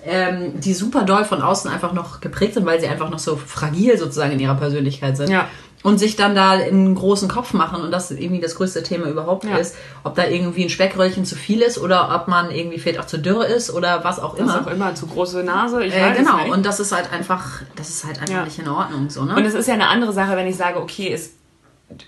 [0.06, 3.36] ähm, die super doll von außen einfach noch geprägt sind, weil sie einfach noch so
[3.36, 5.30] fragil sozusagen in ihrer Persönlichkeit sind.
[5.30, 5.48] Ja.
[5.82, 9.46] Und sich dann da einen großen Kopf machen und das irgendwie das größte Thema überhaupt
[9.46, 9.56] Ja.
[9.56, 13.06] ist, ob da irgendwie ein Speckröllchen zu viel ist oder ob man irgendwie vielleicht auch
[13.08, 14.62] zu dürr ist oder was auch Was immer.
[14.62, 16.54] auch immer, zu große Nase, ich Äh, weiß genau, es nicht.
[16.54, 18.44] und das ist halt einfach, das ist halt einfach Ja.
[18.44, 19.34] nicht in Ordnung, so, ne?
[19.38, 21.32] Und es ist ja eine andere Sache, wenn ich sage, okay, es,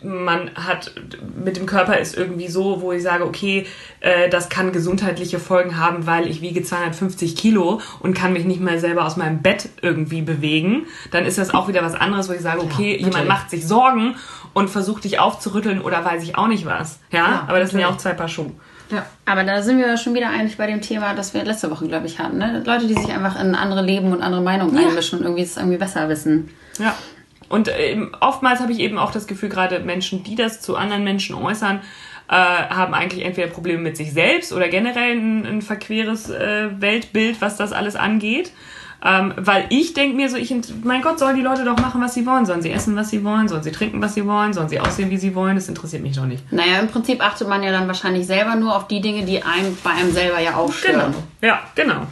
[0.03, 0.93] man hat
[1.43, 3.65] mit dem Körper ist irgendwie so, wo ich sage, okay,
[3.99, 8.61] äh, das kann gesundheitliche Folgen haben, weil ich wiege 250 Kilo und kann mich nicht
[8.61, 10.85] mehr selber aus meinem Bett irgendwie bewegen.
[11.11, 13.27] Dann ist das auch wieder was anderes, wo ich sage, okay, jemand natürlich.
[13.29, 14.15] macht sich Sorgen
[14.53, 16.99] und versucht dich aufzurütteln oder weiß ich auch nicht was.
[17.11, 18.11] Ja, Ja, aber das sind ja auch natürlich.
[18.11, 18.51] zwei Paar Schuhe.
[18.91, 19.05] ja.
[19.25, 21.87] Aber da sind wir ja schon wieder eigentlich bei dem Thema, das wir letzte Woche,
[21.87, 22.37] glaube ich, hatten.
[22.37, 22.61] Ne?
[22.65, 25.77] Leute, die sich einfach in andere Leben und andere Meinungen einmischen und irgendwie es irgendwie
[25.77, 26.49] besser wissen.
[26.77, 26.95] Ja.
[27.51, 31.03] Und ähm, oftmals habe ich eben auch das Gefühl, gerade Menschen, die das zu anderen
[31.03, 31.81] Menschen äußern,
[32.29, 37.41] äh, haben eigentlich entweder Probleme mit sich selbst oder generell ein, ein verqueres äh, Weltbild,
[37.41, 38.51] was das alles angeht.
[39.03, 42.13] Ähm, weil ich denke mir so, ich, mein Gott, sollen die Leute doch machen, was
[42.13, 42.45] sie wollen.
[42.45, 43.47] Sollen sie essen, was sie wollen?
[43.47, 44.53] Sollen sie trinken, was sie wollen?
[44.53, 45.55] Sollen sie aussehen, wie sie wollen?
[45.55, 46.51] Das interessiert mich doch nicht.
[46.53, 49.75] Naja, im Prinzip achtet man ja dann wahrscheinlich selber nur auf die Dinge, die einem
[49.83, 51.15] bei einem selber ja auch stören.
[51.41, 52.05] Ja, genau.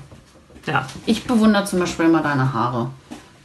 [0.65, 2.89] Ja, Ich bewundere zum Beispiel immer deine Haare.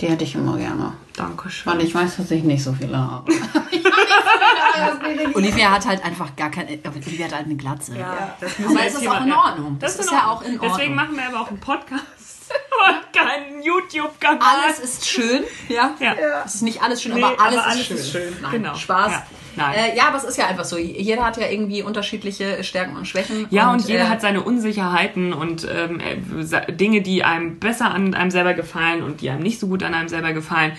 [0.00, 0.94] Die hätte ich immer gerne.
[1.16, 1.72] Danke schön.
[1.72, 3.32] Weil ich weiß, dass ich nicht so viele habe.
[5.34, 7.96] Olivia hat halt einfach gar keine, Olivia hat halt eine Glatze.
[7.96, 9.76] Ja, das Aber ist auch in Ordnung.
[9.80, 10.94] Das, Das ist ist ja auch in Deswegen Ordnung.
[10.94, 12.04] machen wir aber auch einen Podcast
[12.88, 14.40] und keinen YouTube-Kanal.
[14.64, 15.94] Alles ist schön, ja.
[15.98, 16.14] Ja.
[16.44, 17.96] Es ist nicht alles schön, Nee, aber alles, aber alles ist, schön.
[17.96, 18.36] ist schön.
[18.42, 18.74] Nein, Genau.
[18.74, 19.12] Spaß.
[19.12, 19.26] Ja.
[19.56, 19.74] Nein.
[19.74, 20.76] Äh, ja, aber es ist ja einfach so.
[20.78, 23.46] Jeder hat ja irgendwie unterschiedliche Stärken und Schwächen.
[23.50, 28.14] Ja, und, jeder äh, hat seine Unsicherheiten und ähm, äh, Dinge, die einem besser an
[28.14, 30.72] einem selber gefallen und die einem nicht so gut an einem selber gefallen.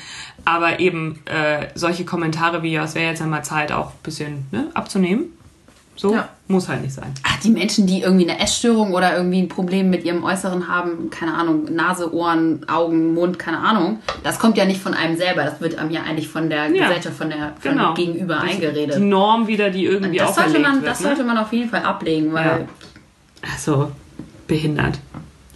[0.44, 4.46] Aber eben äh, solche Kommentare wie, ja, es wäre jetzt einmal Zeit, auch ein bisschen
[4.52, 5.35] ne, abzunehmen.
[5.98, 6.28] So Ja.
[6.50, 7.14] muss halt nicht sein.
[7.24, 11.10] Ach, die Menschen, die irgendwie eine Essstörung oder irgendwie ein Problem mit ihrem Äußeren haben,
[11.10, 15.44] keine Ahnung, Nase, Ohren, Augen, Mund, keine Ahnung, das kommt ja nicht von einem selber,
[15.46, 17.94] das wird einem ja eigentlich von der Ja, Gesellschaft, von der von Genau.
[17.94, 18.98] Gegenüber Das- eingeredet.
[18.98, 20.88] Die Norm wieder, die irgendwie das sollte, man, wird.
[20.88, 21.08] das ne?
[21.08, 22.68] sollte man auf jeden Fall ablegen, weil
[23.54, 23.92] Also,
[24.48, 25.00] behindert.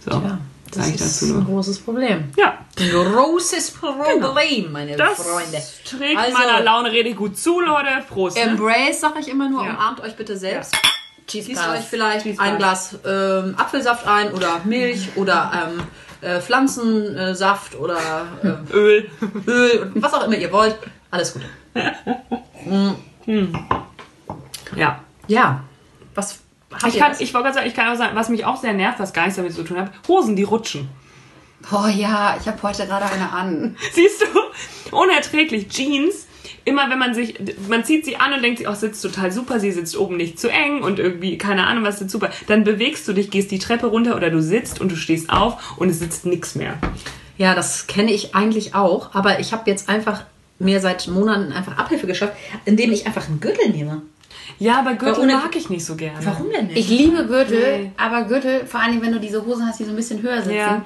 [0.04, 0.38] So, Ja,
[0.72, 1.44] das ich ist dazu ein nur.
[1.46, 2.30] großes Problem.
[2.36, 5.62] Ja, Ein großes Problem, meine das Freunde.
[5.84, 7.88] trägt Also- meiner Laune richtig gut zu, Leute.
[8.08, 8.36] Prost.
[8.36, 8.42] Ne?
[8.42, 9.70] Embrace, sag ich immer nur, Ja.
[9.72, 10.74] umarmt euch bitte selbst.
[11.26, 12.56] Cheese Gießt euch vielleicht Cheese ein.
[12.58, 15.82] Glas ähm, Apfelsaft ein oder Milch oder ähm,
[16.28, 17.98] äh, Pflanzensaft oder
[18.42, 19.10] äh, Öl.
[19.46, 20.76] Öl und was auch immer ihr wollt.
[21.10, 21.46] Alles Gute.
[24.76, 25.00] Ja.
[25.26, 25.62] Ja.
[26.14, 26.38] Was
[26.86, 27.20] Ich kann, das?
[27.20, 29.24] ich wollte gerade sagen, ich kann auch sagen, was mich auch sehr nervt, was gar
[29.24, 30.88] nichts damit zu tun hat, Hosen, die rutschen.
[31.72, 33.76] Oh ja, ich habe heute gerade eine an.
[33.92, 34.96] Siehst du?
[34.96, 35.68] Unerträglich.
[35.68, 36.26] Jeans.
[36.64, 39.58] Immer wenn man sich, man zieht sie an und denkt sich, oh, sitzt total super,
[39.60, 42.30] sie sitzt oben nicht zu eng und irgendwie, keine Ahnung, was sitzt super.
[42.48, 45.78] Dann bewegst du dich, gehst die Treppe runter oder du sitzt und du stehst auf
[45.78, 46.78] und es sitzt nix mehr.
[47.38, 50.24] Ja, das kenne ich eigentlich auch, aber ich habe jetzt einfach
[50.58, 52.34] mir seit Monaten einfach Abhilfe geschafft,
[52.66, 54.02] indem ich einfach einen Gürtel nehme.
[54.60, 56.18] Ja, aber Gürtel ohne- mag ich nicht so gerne.
[56.54, 56.78] denn nicht?
[56.78, 57.92] Ich liebe Gürtel, Nee.
[57.96, 60.54] aber Gürtel, vor allem wenn du diese Hosen hast, die so ein bisschen höher sitzen.
[60.56, 60.84] Ja.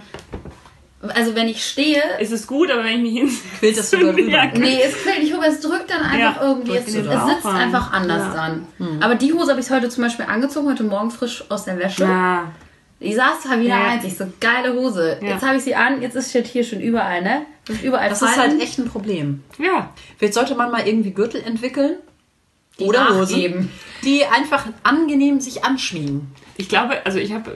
[1.15, 3.39] Also wenn ich stehe, Es ist gut, aber wenn ich mich hin...
[3.59, 4.31] Quillt das sogar rüber.
[4.31, 6.77] Ja, nee, es quillt nicht hoch, es drückt dann einfach Ja, irgendwie.
[6.77, 7.57] Es, es sitzt an.
[7.57, 8.35] einfach anders Ja.
[8.79, 9.03] dann.
[9.03, 12.05] Aber die Hose habe ich heute zum Beispiel angezogen, heute Morgen frisch aus der Wäsche.
[12.05, 12.51] Ja.
[13.01, 13.85] Die saß da wieder Ja.
[13.89, 14.05] eins.
[14.05, 15.19] Ich so, geile Hose.
[15.21, 15.31] Ja.
[15.31, 17.43] Jetzt habe ich sie an, jetzt ist steht hier schon überall, ne?
[17.67, 18.53] Das ist überall Das ist Falten.
[18.53, 19.43] halt echt ein Problem.
[19.59, 19.91] ja.
[20.17, 21.97] Vielleicht sollte man mal irgendwie Gürtel entwickeln.
[22.81, 23.71] Die oder Hosen,
[24.05, 26.33] die einfach angenehm sich anschmiegen.
[26.57, 27.53] Ich glaube, also ich habe,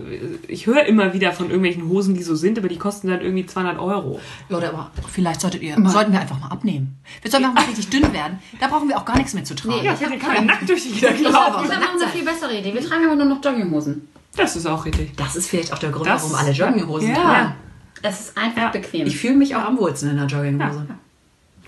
[0.46, 3.44] ich höre immer wieder von irgendwelchen Hosen, die so sind, aber die kosten dann irgendwie
[3.46, 4.20] 200 Euro.
[4.48, 6.98] Oder aber vielleicht solltet ihr, sollten wir einfach mal abnehmen.
[7.22, 8.38] Wir sollten einfach mal richtig dünn werden.
[8.60, 9.76] Da brauchen wir auch gar nichts mehr zu tragen.
[9.80, 11.70] Nee, Ja, ich kann man nackt durch die Gegend Ich habe laufen.
[11.70, 12.74] hab noch eine viel bessere Idee.
[12.74, 14.08] Wir tragen aber nur noch Jogginghosen.
[14.36, 15.16] Das ist auch richtig.
[15.16, 17.14] Das ist vielleicht auch der Grund, Das- warum alle Jogginghosen Ja.
[17.16, 17.54] tragen.
[18.02, 18.68] Es ist einfach Ja.
[18.68, 19.06] bequem.
[19.08, 20.86] Ich fühle mich auch am wohlsten in der Jogginghose.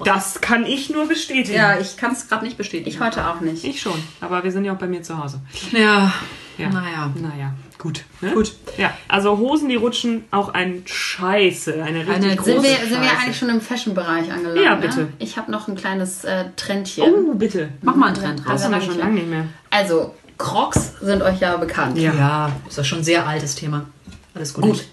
[0.05, 1.57] Das kann ich nur bestätigen.
[1.57, 2.89] Ja, ich kann es gerade nicht bestätigen.
[2.91, 3.65] ich heute auch nicht.
[3.65, 5.41] Ich schon, aber wir sind ja auch bei mir zu Hause.
[5.73, 6.13] Ja,
[6.59, 6.69] Ja.
[6.71, 7.11] naja.
[7.15, 8.05] Naja, gut.
[8.21, 8.33] Ne?
[8.33, 8.53] Gut.
[8.77, 11.83] Ja, also Hosen, die rutschen, auch ein Scheiße.
[11.83, 12.89] Eine richtig Eine große Sind wir, Scheiße.
[12.89, 14.61] sind wir eigentlich schon im Fashion-Bereich angelangt?
[14.65, 15.01] Ja, bitte.
[15.03, 15.13] Ne?
[15.19, 17.05] Ich habe noch ein kleines äh, Trendchen.
[17.31, 17.69] Oh, bitte.
[17.83, 18.65] Mach mal einen Trend Das raus.
[18.65, 19.47] haben wir schon lange nicht mehr.
[19.71, 21.99] Also, Crocs sind euch ja bekannt.
[21.99, 22.13] Ja.
[22.15, 23.87] Ja, ist doch schon ein sehr altes Thema.
[24.35, 24.65] Alles gut.
[24.65, 24.85] Gut,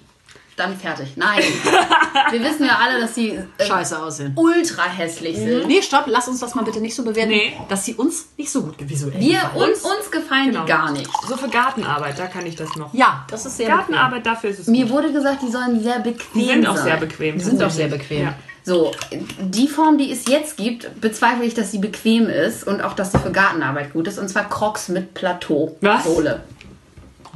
[0.58, 1.14] dann fertig.
[1.16, 1.42] Nein.
[2.32, 4.34] wir wissen ja alle, dass sie äh, Scheiße aussehen.
[4.36, 5.68] ultra hässlich sind.
[5.68, 7.54] Nee, stopp, lass uns das mal bitte nicht so bewerten, Nee.
[7.70, 9.70] dass sie uns nicht so gut visuell Wir, gefallen.
[9.72, 10.64] uns, uns gefallen Genau.
[10.64, 11.10] die gar nicht.
[11.28, 12.94] So für Gartenarbeit, da kann ich das noch.
[12.94, 14.94] Ja, das ist sehr Gartenarbeit, dafür ist es Mir gut.
[14.94, 16.86] wurde gesagt, die sollen sehr bequem Die sind auch sein.
[16.86, 17.38] sehr bequem.
[17.38, 18.24] Die sind auch sehr bequem.
[18.26, 18.34] Ja.
[18.64, 18.92] So,
[19.40, 23.14] die Form, die es jetzt gibt, bezweifle ich, dass sie bequem ist und auch, dass
[23.14, 24.20] sie für Gartenarbeit gut ist.
[24.20, 26.42] Und zwar Crocs mit Plateau-Sohle.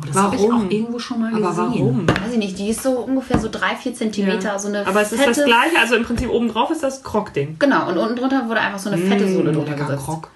[0.02, 0.68] Oh, das habe ich Warum?
[0.68, 1.66] auch irgendwo schon mal Aber gesehen.
[1.74, 2.08] warum?
[2.10, 5.12] Weiß ich nicht, die ist so ungefähr so drei, vier Zentimeter, so eine Aber es
[5.12, 7.58] ist das gleiche, also im Prinzip oben drauf ist das Krog-Ding.
[7.60, 10.04] Genau, und unten drunter wurde einfach so eine fette Sohle drunter gesetzt.
[10.04, 10.30] Krog.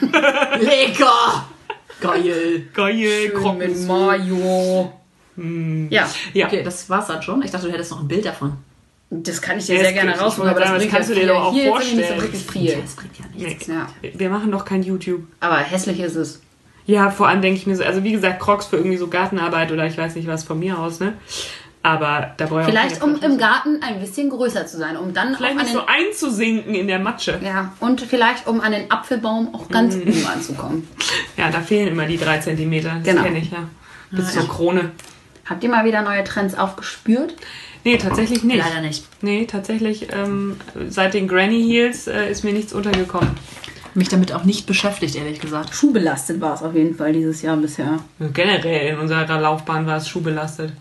[0.60, 1.46] Lecker!
[2.00, 2.68] Geil.
[2.72, 4.92] Geil, Krog mit Mayo.
[5.90, 6.46] Ja, Ja.
[6.46, 7.42] Okay, das war's dann schon.
[7.42, 8.54] Ich dachte, du hättest noch ein Bild davon.
[9.10, 11.26] das kann ich dir Ja, sehr gerne rausholen, aber das das ja kannst du dir
[11.28, 12.20] doch auch Hier ist so vorstellen.
[12.22, 12.76] wirklich viel.
[12.82, 13.44] Das bringt ja Nee.
[13.44, 13.66] nichts.
[13.66, 15.22] Ja, Wir machen doch kein YouTube.
[15.40, 16.40] aber hässlich ist es.
[16.88, 19.70] Ja, vor allem denke ich mir so, also wie gesagt, Crocs für irgendwie so Gartenarbeit
[19.72, 21.12] oder ich weiß nicht was von mir aus, ne?
[21.82, 25.12] Aber da brauche ich auch Vielleicht, um im Garten ein bisschen größer zu sein, um
[25.12, 27.38] dann Vielleicht auch nicht so einzusinken in der Matsche.
[27.44, 30.02] ja, und vielleicht um an den Apfelbaum auch ganz Mhm.
[30.08, 30.88] oben anzukommen.
[31.36, 32.94] Ja, da fehlen immer die drei Zentimeter.
[32.96, 33.22] Das Genau.
[33.22, 33.68] kenne ich ja.
[34.10, 34.90] Bis zur Krone.
[35.44, 37.34] Habt ihr mal wieder neue Trends aufgespürt?
[37.84, 38.58] Nee, tatsächlich nicht.
[38.58, 39.04] Leider nicht.
[39.22, 40.56] Nee, tatsächlich, ähm,
[40.88, 43.30] seit den Granny Heels äh, ist mir nichts untergekommen.
[43.98, 45.74] Mich damit auch nicht beschäftigt, ehrlich gesagt.
[45.74, 47.98] Schuhbelastet war es auf jeden Fall dieses Jahr bisher.
[48.32, 50.72] Generell in unserer Laufbahn war es schuhbelastet.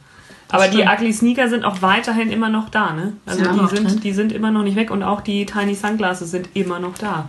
[0.49, 0.83] Aber die.
[0.83, 3.13] Ugly Sneaker sind auch weiterhin immer noch da, ne?
[3.25, 3.99] Also Ja, die, sind, drin.
[4.01, 7.27] die sind immer noch nicht weg und auch die Tiny Sunglasses sind immer noch da.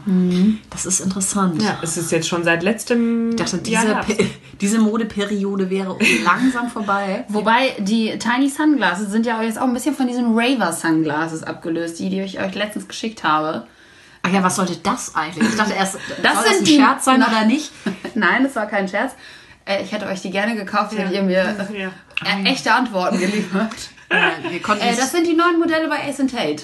[0.70, 1.60] Das ist interessant.
[1.60, 4.16] Ja, es ist jetzt schon seit letztem Ich dachte, Jahr diese.
[4.18, 4.24] Pe-
[4.60, 7.24] diese Modeperiode wäre langsam vorbei.
[7.28, 11.98] Wobei die Tiny Sunglasses sind ja jetzt auch ein bisschen von diesen Raver Sunglasses abgelöst,
[11.98, 13.66] die, die ich euch letztens geschickt habe.
[14.22, 15.48] Ach ja, was sollte das eigentlich?
[15.48, 17.70] Ich dachte erst, Das soll sind das ein die- Scherz sein oder nicht?
[18.14, 19.12] Nein, das war kein Scherz.
[19.64, 21.90] Äh, Ich hätte euch die gerne gekauft, hättet ihr mir Ja.
[22.24, 23.70] äh, echte Antworten geliefert.
[24.10, 24.30] Ja,
[24.74, 26.62] Äh, es- das sind die neuen Modelle bei Ace Tate.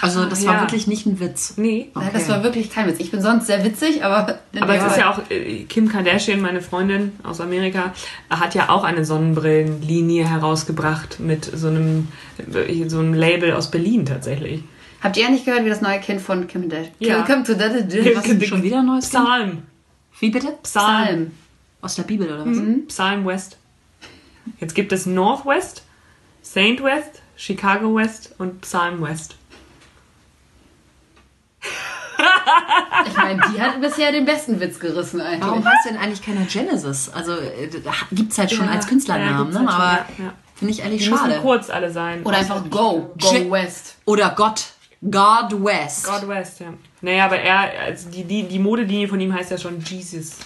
[0.00, 0.50] also das ja.
[0.54, 1.54] war wirklich nicht ein Witz.
[1.58, 1.90] Nee.
[1.94, 2.96] Nein, Das war wirklich kein Witz.
[3.00, 4.38] Ich bin sonst sehr witzig, aber.
[4.58, 7.92] Aber es ist ja auch, äh, Kim Kardashian, meine Freundin aus Amerika,
[8.30, 12.08] hat ja auch eine Sonnenbrillenlinie herausgebracht mit so einem,
[12.88, 14.64] so einem Label aus Berlin tatsächlich.
[15.04, 16.88] Habt ihr nicht gehört, wie das neue Kind von Kim Dash?
[16.98, 17.22] Ja.
[17.22, 17.60] Kim to the
[18.16, 19.22] Was ist schon wieder ein neues Kind?
[19.24, 19.62] Psalm.
[20.18, 20.58] Wie bitte?
[20.62, 21.32] Psalm.
[21.82, 22.56] Aus der Bibel oder was?
[22.88, 23.58] Psalm West.
[24.60, 25.82] Jetzt gibt es Northwest,
[26.42, 29.36] Saint West, Chicago West und Psalm West.
[33.06, 35.42] Ich meine, die hat bisher den besten Witz gerissen eigentlich.
[35.42, 37.08] Warum heißt denn eigentlich keiner Genesis?
[37.10, 37.68] Also äh,
[38.12, 39.66] gibt es halt schon Ja, als ja, Künstlernamen, gibt's ne?
[39.66, 39.70] halt
[40.06, 40.32] aber ja, ja.
[40.54, 41.40] finde ich ehrlich Die müssen schade.
[41.40, 42.22] kurz alle sein.
[42.22, 43.14] Oder einfach Go.
[43.20, 43.96] Go Je- West.
[44.04, 44.64] Oder Gott.
[45.10, 46.06] God West.
[46.06, 46.72] God West, ja.
[47.00, 50.36] Naja, aber er, also die, die, die Modelinie von ihm heißt ja schon Jesus.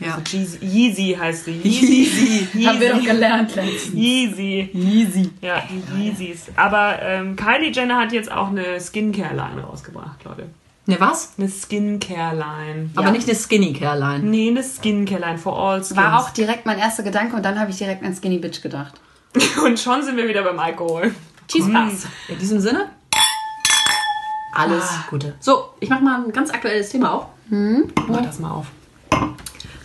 [0.00, 0.14] Ja.
[0.14, 1.52] Also Jeezy, Yeezy heißt sie.
[1.64, 2.64] Yeezy.
[2.64, 3.94] Haben wir doch gelernt letztens.
[3.94, 4.70] Yeezy.
[4.74, 5.30] Easy.
[5.40, 6.46] Ja, die Yeezys.
[6.56, 10.48] Aber ähm, Kylie Jenner hat jetzt auch eine Skincare-Line rausgebracht, Leute.
[10.86, 11.34] Ne, was?
[11.38, 12.90] Eine Skincare-Line.
[12.96, 14.24] Aber nicht eine Skinny Careline.
[14.24, 15.96] Nee, eine Skincare-Line for all skins.
[15.96, 18.94] War auch direkt mein erster Gedanke und dann habe ich direkt an Skinny Bitch gedacht.
[19.64, 21.14] Und schon sind wir wieder beim Alkohol.
[21.48, 22.06] Cheese Pass.
[22.28, 22.90] In diesem Sinne,
[24.52, 25.34] alles Gute.
[25.40, 27.26] So, ich mache mal ein ganz aktuelles Thema auf.
[27.48, 28.66] Mach das mal auf.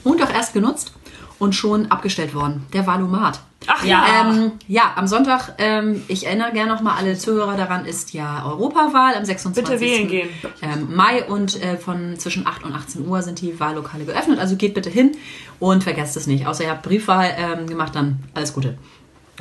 [0.03, 0.93] Montag erst genutzt
[1.39, 2.65] und schon abgestellt worden.
[2.73, 3.41] Der Valomat.
[3.67, 4.06] Ach Ja.
[4.08, 4.32] ja.
[4.32, 8.45] Ähm, ja, am Sonntag, ähm, ich erinnere gerne noch mal alle Zuhörer daran, ist ja
[8.45, 9.63] Europawahl am 26.
[9.63, 10.30] Bitte wählen gehen.
[10.62, 14.39] Ähm, Mai und äh, von zwischen 8 und 18 Uhr sind die Wahllokale geöffnet.
[14.39, 15.17] Also geht bitte hin
[15.60, 16.47] und vergesst es nicht.
[16.47, 18.77] Außer ihr habt Briefwahl ähm, gemacht, dann alles Gute.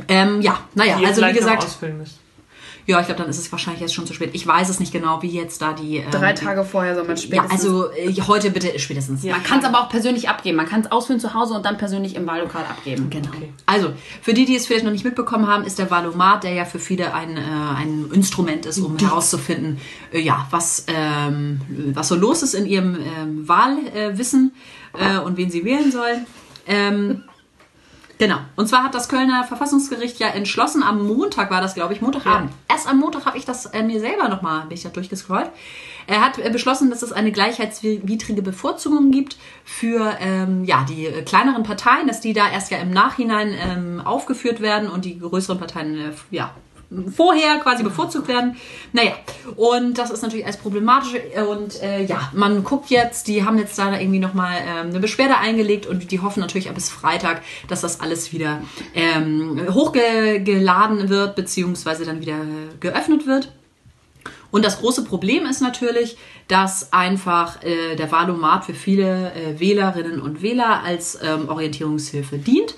[0.09, 2.19] Ähm, ja, naja, also wie vielleicht noch gesagt, ausfüllen müsst.
[2.87, 4.31] Ja, ich glaube, dann ist es wahrscheinlich jetzt schon zu spät.
[4.33, 5.97] Ich weiß es nicht genau, wie jetzt da die.
[5.99, 7.51] Ähm, Drei Tage vorher soll man Ja, spätestens.
[7.53, 9.25] also äh, heute bitte spätestens.
[9.25, 10.57] man kann es aber auch persönlich abgeben.
[10.57, 13.11] Man kann es ausfüllen zu Hause und dann persönlich im Wahllokal abgeben.
[13.11, 13.29] Genau.
[13.67, 16.65] Also, für die, die es vielleicht noch nicht mitbekommen haben, ist der Valomat, der ja
[16.65, 19.79] für viele ein, äh, ein Instrument ist, um herauszufinden,
[20.13, 21.61] äh, ja, was, ähm,
[21.93, 24.53] was so los ist in ihrem ähm, Wahlwissen
[24.99, 26.27] äh, und wen sie wählen sollen.
[26.69, 27.25] Ähm,
[28.19, 28.39] Genau.
[28.57, 32.51] Und zwar hat das Kölner Verfassungsgericht ja entschlossen, am Montag war das, glaube ich, Montagabend.
[32.69, 35.51] Erst am Montag habe ich das äh, mir selber nochmal, bin ich da durchgescrollt.
[36.07, 41.23] Er hat äh, beschlossen, dass es eine gleichheitswidrige Bevorzugung gibt für ähm, ja, die äh,
[41.23, 45.59] kleineren Parteien, dass die da erst ja im Nachhinein ähm, aufgeführt werden und die größeren
[45.59, 46.55] Parteien äh, ja,
[47.15, 48.57] vorher quasi bevorzugt werden.
[48.93, 49.13] Naja,
[49.57, 51.15] und das ist natürlich alles problematisch.
[51.49, 55.39] Und äh, ja, man guckt jetzt, die haben jetzt da irgendwie nochmal ähm, eine Beschwerde
[55.39, 58.63] eingelegt und die hoffen natürlich bis Freitag, dass das alles wieder
[58.95, 62.39] ähm, hochgeladen wird, beziehungsweise dann wieder
[62.81, 63.53] geöffnet wird.
[64.51, 66.17] Und das große Problem ist natürlich,
[66.49, 72.75] dass einfach äh, der Valomat für viele äh, Wählerinnen und Wähler als ähm, Orientierungshilfe dient.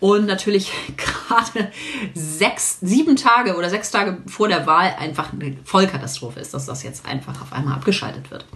[0.00, 1.70] Und natürlich gerade
[2.14, 6.82] sechs, sieben Tage oder sechs Tage vor der Wahl einfach eine Vollkatastrophe ist, dass das
[6.82, 8.46] jetzt einfach auf einmal abgeschaltet wird.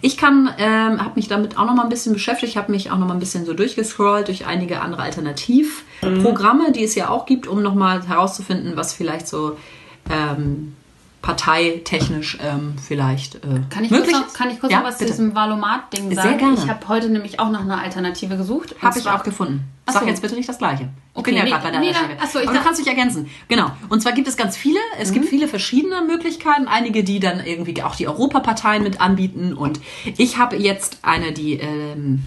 [0.00, 2.98] Ich kann, ähm, habe mich damit auch noch mal ein bisschen beschäftigt, habe mich auch
[2.98, 7.48] noch mal ein bisschen so durchgescrollt durch einige andere Alternativprogramme, die es ja auch gibt,
[7.48, 9.58] um noch mal herauszufinden, was vielleicht so
[10.10, 10.76] ähm,
[11.24, 13.38] parteitechnisch ähm, vielleicht äh,
[13.70, 15.12] Kann ich, möglich kurz noch, kann ich kurz ja, noch was zu bitte.
[15.12, 16.38] diesem Valomat-Ding Sehr sagen?
[16.38, 16.54] gerne.
[16.56, 18.74] Ich habe heute nämlich auch nach einer Alternative gesucht.
[18.82, 19.64] Habe ich auch gefunden.
[19.86, 20.84] Ach Sag jetzt bitte nicht das Gleiche.
[20.84, 22.20] Ich Okay, bin ja nee, gerade bei der nee, dann- Recherche.
[22.22, 23.28] ach so, ich Aber du kannst dich ergänzen.
[23.48, 23.70] Genau.
[23.88, 24.78] Und zwar gibt es ganz viele.
[24.98, 25.14] Es Mhm.
[25.14, 26.66] gibt viele verschiedene Möglichkeiten.
[26.68, 29.52] Einige, die dann irgendwie auch die Europaparteien mit anbieten.
[29.54, 29.80] Und
[30.16, 32.22] ich habe jetzt eine, die ähm,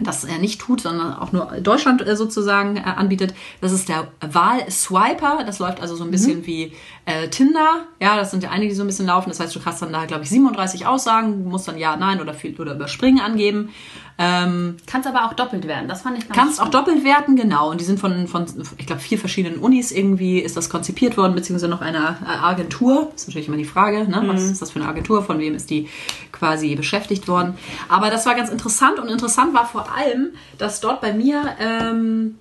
[0.00, 3.34] das äh, nicht tut, sondern auch nur Deutschland äh, sozusagen äh, anbietet.
[3.60, 5.44] Das ist der Wahl-Swiper.
[5.46, 6.46] Das läuft also so ein bisschen Mhm.
[6.46, 6.72] wie
[7.04, 7.84] äh, Tinder.
[8.00, 9.28] Ja, das sind ja einige, die so ein bisschen laufen.
[9.30, 12.34] Das heißt, du kannst dann da, glaube ich, 37 Aussagen, musst dann Ja, Nein oder
[12.34, 13.70] viel oder überspringen angeben.
[14.16, 15.88] Ähm, Kannst aber auch doppelt werden.
[15.88, 17.70] Das fand ich ganz Kannst auch doppelt werten, genau.
[17.70, 18.46] Und die sind von, von
[18.78, 23.10] ich glaube, vier verschiedenen Unis irgendwie ist das konzipiert worden, beziehungsweise noch einer äh, Agentur.
[23.14, 24.22] ist natürlich immer die Frage, ne?
[24.26, 25.88] was ist das für eine Agentur, von wem ist die
[26.30, 27.58] quasi beschäftigt worden.
[27.88, 32.36] Aber das war ganz interessant und interessant war vor allem, dass dort bei mir ähm,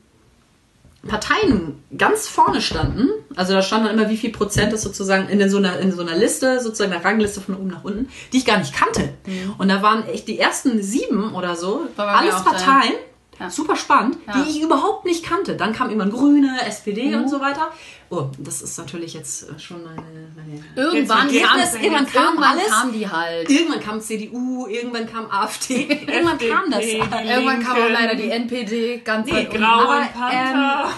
[1.08, 3.10] Parteien ganz vorne standen.
[3.36, 6.02] Also da stand dann immer, wie viel Prozent ist sozusagen in so einer, in so
[6.02, 9.14] einer Liste, sozusagen einer Rangliste von oben nach unten, die ich gar nicht kannte.
[9.58, 13.04] Und da waren echt die ersten sieben oder so, War alles auch so,
[13.40, 13.50] ja.
[13.50, 14.36] Super spannend, Ja.
[14.36, 14.44] Mhm.
[14.44, 15.56] die ich überhaupt nicht kannte.
[15.56, 17.72] Dann kam immer Grüne, SPD und so weiter.
[18.10, 19.98] Oh, das ist natürlich jetzt äh, schon eine...
[19.98, 22.68] eine Irgendwann, Jetzt kam, vergessen, irgendwann kam irgendwann alles.
[22.70, 23.50] kam die halt.
[23.50, 26.82] Irgendwann kam CDU, irgendwann kam AfD, irgendwann kam das.
[26.82, 29.50] Die Irgendwann kam auch leider die NPD ganz Die weit.
[29.50, 30.90] Grauen Panther.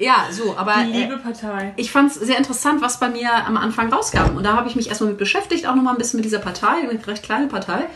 [0.00, 0.74] Ja, so, aber...
[0.84, 1.74] die äh, liebe Partei.
[1.76, 4.36] ich fand es sehr interessant, was bei mir am Anfang rauskam.
[4.36, 6.88] Und da habe ich mich erstmal mit beschäftigt, auch nochmal ein bisschen mit dieser Partei,
[6.88, 7.86] eine recht kleine Partei.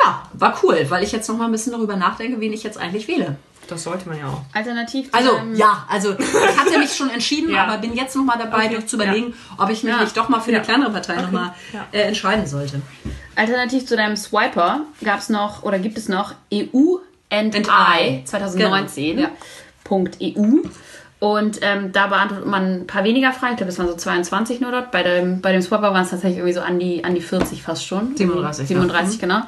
[0.00, 3.08] Ja, war cool, weil ich jetzt nochmal ein bisschen darüber nachdenke, wen ich jetzt eigentlich
[3.08, 3.36] wähle.
[3.68, 4.40] Das sollte man ja auch.
[4.54, 7.64] Alternativ zu Also, deinem- ja, also ich hatte mich schon entschieden, Ja.
[7.64, 10.00] aber bin jetzt nochmal dabei, Okay, zu überlegen, ob ich mich Ja.
[10.00, 10.58] nicht doch mal für Ja.
[10.58, 11.22] eine kleinere Partei Okay.
[11.22, 11.84] nochmal Ja.
[11.92, 12.80] äh, entscheiden sollte.
[13.36, 16.96] Alternativ zu deinem Swiper gab es noch oder gibt es noch EU
[17.30, 18.24] and, And I I.
[18.24, 19.16] 2019.
[19.16, 19.30] Genau, ja.
[20.22, 20.58] EU.
[21.20, 23.52] Und ähm, da beantwortet man ein paar weniger Fragen.
[23.54, 24.92] Ich glaube, es waren so 22 nur dort.
[24.92, 27.60] Bei dem, bei dem Swapper waren es tatsächlich irgendwie so an die, an die 40
[27.62, 28.16] fast schon.
[28.16, 28.76] 37, ja.
[28.76, 29.42] 37, genau.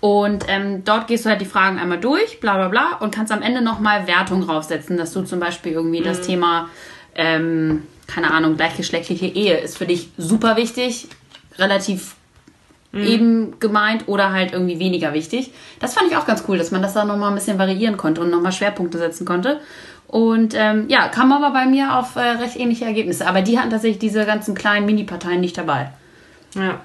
[0.00, 3.32] Und ähm, dort gehst du halt die Fragen einmal durch, bla bla bla, und kannst
[3.32, 6.04] am Ende nochmal Wertung draufsetzen, dass du zum Beispiel irgendwie Mhm.
[6.04, 6.68] das Thema,
[7.14, 11.08] ähm, keine Ahnung, gleichgeschlechtliche Ehe ist für dich super wichtig,
[11.58, 12.14] relativ
[12.92, 15.52] eben gemeint oder halt irgendwie weniger wichtig.
[15.78, 18.20] Das fand ich auch ganz cool, dass man das da nochmal ein bisschen variieren konnte
[18.20, 19.60] und nochmal Schwerpunkte setzen konnte.
[20.08, 23.28] Und ähm, ja, kam aber bei mir auf äh, recht ähnliche Ergebnisse.
[23.28, 25.92] Aber die hatten tatsächlich diese ganzen kleinen Mini-Parteien nicht dabei.
[26.56, 26.80] Ja.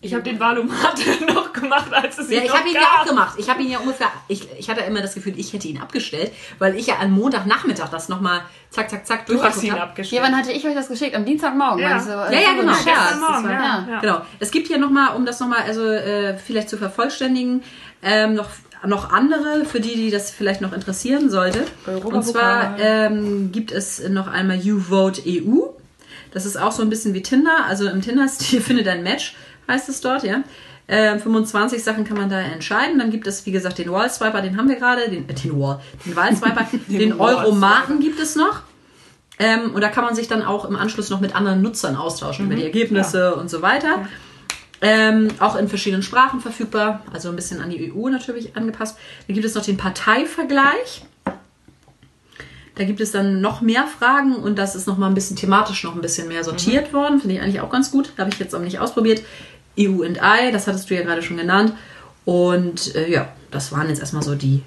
[0.00, 0.94] Ich habe den Valomat
[1.34, 3.00] noch gemacht, als es Ja, ihn ich habe ihn ja gab.
[3.00, 3.34] auch gemacht.
[3.36, 6.30] Ich habe ihn ja ungefähr, ich, ich hatte immer das Gefühl, ich hätte ihn abgestellt,
[6.60, 9.82] weil ich ja am Montagnachmittag das nochmal zack, zack, zack Du hast ihn habe.
[9.82, 10.22] abgestellt.
[10.22, 11.16] Ja, wann hatte ich euch das geschickt?
[11.16, 11.98] Am Dienstagmorgen, Ja.
[11.98, 12.10] du?
[12.10, 12.72] Ja, ja, genau.
[12.86, 13.86] Ja, Morgen, war- ja.
[13.90, 14.00] ja.
[14.00, 14.20] Genau.
[14.38, 17.64] Es gibt hier nochmal, um das nochmal also, äh, vielleicht zu vervollständigen,
[18.00, 18.50] ähm, noch,
[18.86, 21.64] noch andere, für die, die das vielleicht noch interessieren sollte.
[22.04, 25.70] Und zwar ähm, gibt es noch einmal YouVote EU.
[26.32, 27.64] Das ist auch so ein bisschen wie Tinder.
[27.66, 29.34] Also im Tinder-Stil finde dein Match,
[29.68, 30.42] heißt es dort, ja.
[30.90, 32.98] Ähm, 25 Sachen kann man da entscheiden.
[32.98, 35.80] Dann gibt es, wie gesagt, den Wall-Swiper, den haben wir gerade, den, äh, den Wall,
[36.06, 38.62] den Wall-Swiper, den Euromaten gibt es noch.
[39.38, 42.46] Ähm, und da kann man sich dann auch im Anschluss noch mit anderen Nutzern austauschen
[42.46, 44.06] über die Ergebnisse und so weiter.
[44.80, 48.96] Ähm, auch in verschiedenen Sprachen verfügbar, also ein bisschen an die EU natürlich angepasst.
[49.26, 51.04] Dann gibt es noch den Parteivergleich.
[52.76, 55.82] Da gibt es dann noch mehr Fragen und das ist noch mal ein bisschen thematisch
[55.82, 57.20] noch ein bisschen mehr sortiert worden.
[57.20, 58.12] Finde ich eigentlich auch ganz gut.
[58.18, 59.22] Habe ich jetzt aber nicht ausprobiert.
[59.78, 61.72] EU und I, das hattest du ja gerade schon genannt.
[62.24, 64.62] Und äh, ja, das waren jetzt erstmal so die,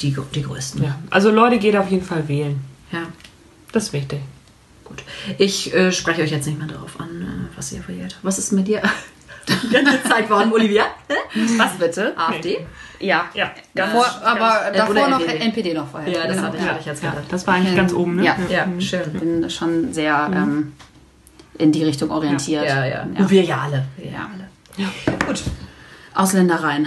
[0.00, 0.82] die, die größten.
[0.84, 0.98] Ja.
[1.10, 2.60] Also Leute, geht auf jeden Fall wählen.
[2.92, 3.00] ja.
[3.72, 4.20] Das ist wichtig.
[4.84, 5.02] Gut.
[5.36, 7.08] Ich äh, spreche euch jetzt nicht mehr darauf an,
[7.52, 8.16] äh, was ihr wählt.
[8.22, 8.80] Was ist mit dir
[9.62, 10.86] die ganze Zeit worden, Olivia?
[11.58, 12.14] Was bitte?
[12.18, 12.58] AfD?
[12.98, 13.26] Ja.
[13.34, 15.38] Ja, Davor, ganz- aber Äh, davor noch NPD.
[15.44, 16.10] NPD noch vorher.
[16.10, 16.48] Ja, das Genau.
[16.48, 17.26] hatte ich, hatte ich jetzt Ja, gedacht.
[17.30, 18.24] das war eigentlich ganz oben, ne?
[18.24, 18.36] Ja.
[18.48, 19.02] Ja, schön.
[19.12, 20.72] Ich bin schon sehr ähm,
[21.58, 22.64] in die Richtung orientiert.
[22.66, 22.86] Ja, ja.
[22.86, 23.02] ja.
[23.18, 23.84] Und wir ja alle.
[24.02, 24.30] Ja.
[25.26, 25.42] Gut.
[26.14, 26.86] Ausländereien.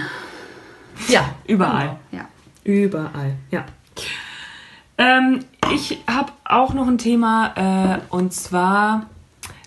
[1.08, 1.98] Ja, Überall.
[2.10, 2.28] Ja.
[2.64, 3.64] Überall, ja.
[4.98, 5.40] Ähm,
[5.74, 9.06] ich habe auch noch ein Thema äh, und zwar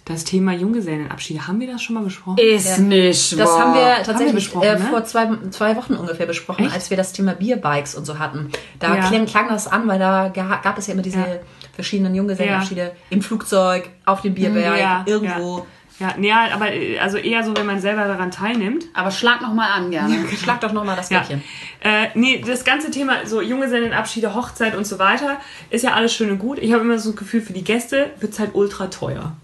[0.05, 1.47] das Thema Junggesellenabschiede.
[1.47, 2.37] Haben wir das schon mal besprochen?
[2.37, 4.85] Ist nicht Das haben wir Haben tatsächlich wir besprochen, äh, ne?
[4.91, 6.75] vor zwei, zwei Wochen ungefähr besprochen, Echt?
[6.75, 8.51] als wir das Thema Bierbikes und so hatten.
[8.79, 9.07] Da Ja.
[9.07, 11.25] klang, klang das an, weil da gab es ja immer diese Ja.
[11.73, 15.65] verschiedenen Junggesellenabschiede im Flugzeug, auf dem Bierberg, Ja, irgendwo.
[15.99, 18.85] Ja, nee, aber äh, also eher so, wenn man selber daran teilnimmt.
[18.93, 20.25] Aber schlag noch mal an, gerne.
[20.37, 21.19] Schlag doch nochmal das Ja.
[21.19, 21.41] Päckchen.
[21.81, 26.31] Äh, nee, das ganze Thema, so Junggesellenabschiede, Hochzeit und so weiter, ist ja alles schön
[26.31, 26.59] und gut.
[26.59, 29.37] Ich habe immer so das Gefühl, für die Gäste wird es halt ultra teuer,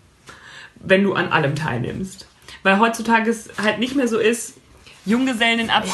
[0.75, 2.27] wenn du an allem teilnimmst.
[2.63, 4.55] Weil heutzutage es halt nicht mehr so ist,
[5.05, 5.93] Junggesellenabschied.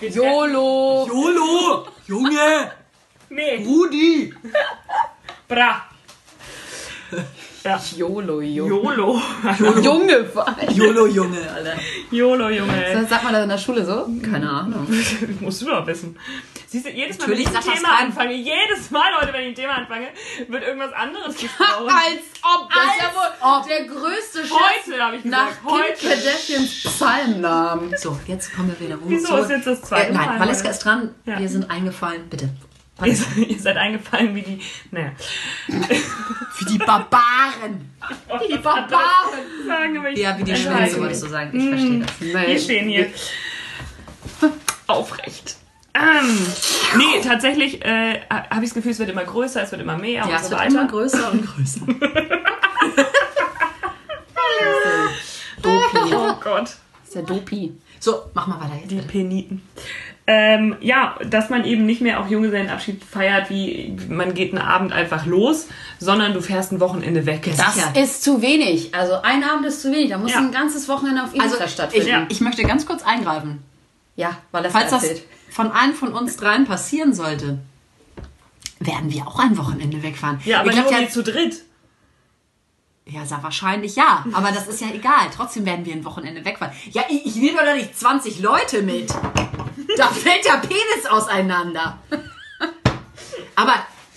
[0.00, 1.06] treffen- YOLO!
[1.08, 1.86] Jolo!
[2.06, 2.72] Junge!
[3.30, 4.34] Nee, Rudi!
[5.48, 5.82] bra.
[7.64, 7.80] Ja.
[7.96, 9.18] YOLO, YOLO.
[9.58, 9.80] YOLO.
[9.80, 10.70] Junge, vor allem.
[10.70, 11.76] Jolo, Junge, Alter.
[12.10, 12.92] YOLO, Junge.
[12.92, 14.06] Das sagt man das in der Schule so?
[14.22, 14.86] Keine Ahnung.
[15.40, 16.14] Musst du doch wissen.
[16.66, 19.48] Siehst du, jedes Mal, Natürlich wenn ich ein Thema anfange, jedes Mal, Leute, wenn ich
[19.48, 20.08] ein Thema anfange,
[20.48, 21.88] wird irgendwas anderes gesprochen.
[21.88, 22.68] Als ob!
[22.68, 26.08] Das ist ja wohl der größte Scherz Heute habe ich nach gesagt, Kim heute.
[26.08, 27.94] Kardashians Psalmnamen.
[27.96, 29.06] So, jetzt kommen wir wieder rum.
[29.08, 29.36] Wieso So.
[29.38, 30.40] ist jetzt das zweite äh, Nein, Mal?
[30.40, 31.14] Valeska ist dran.
[31.24, 31.38] Ja.
[31.38, 32.28] Wir sind eingefallen.
[32.28, 32.50] Bitte.
[33.04, 34.60] Ihr, seid- ihr seid eingefallen wie die.
[34.90, 35.12] Naja.
[36.52, 37.90] Für die Barbaren.
[38.48, 39.66] Die Barbaren!
[39.66, 41.58] Sagen, Ja, wie die Schwänze, wolltest du sagen.
[41.58, 42.46] Ich verstehe das.
[42.48, 43.10] Wir stehen hier.
[44.86, 45.56] Aufrecht.
[45.94, 46.46] Ähm,
[46.98, 50.12] nee, tatsächlich äh, habe ich das Gefühl, es wird immer größer, es wird immer mehr
[50.14, 50.70] Ja, und es so wird weiter.
[50.72, 51.80] immer größer und größer.
[55.62, 56.14] Dopi.
[56.14, 56.62] oh Gott.
[56.64, 56.76] Das
[57.06, 57.72] ist der Dopi.
[58.00, 58.90] So, mach mal weiter jetzt.
[58.90, 59.62] Die Peniten.
[60.26, 64.90] Ähm, ja, dass man eben nicht mehr auf Junggesellenabschied feiert, wie man geht einen Abend
[64.92, 65.66] einfach los,
[65.98, 67.42] sondern du fährst ein Wochenende weg.
[67.58, 67.92] Das Sicher.
[67.94, 68.94] ist zu wenig.
[68.94, 70.08] Also ein Abend ist zu wenig.
[70.08, 70.38] Da muss Ja.
[70.38, 72.08] ein ganzes Wochenende auf Ibiza Also, ich, stattfinden.
[72.08, 72.26] Ja.
[72.30, 73.62] ich möchte ganz kurz eingreifen.
[74.16, 75.04] Ja, weil das Falls das
[75.50, 77.58] von einem von uns dreien passieren sollte,
[78.80, 80.40] werden wir auch ein Wochenende wegfahren.
[80.46, 81.62] Ja, aber ich glaub, nur ja, zu dritt.
[83.06, 84.24] Ja, sehr wahrscheinlich ja.
[84.32, 85.28] Aber das ist ja egal.
[85.34, 86.74] Trotzdem werden wir ein Wochenende wegfahren.
[86.90, 89.10] Ja, ich, ich nehme doch nicht 20 Leute mit.
[89.96, 91.98] Da fällt der Penis auseinander.
[93.56, 93.74] aber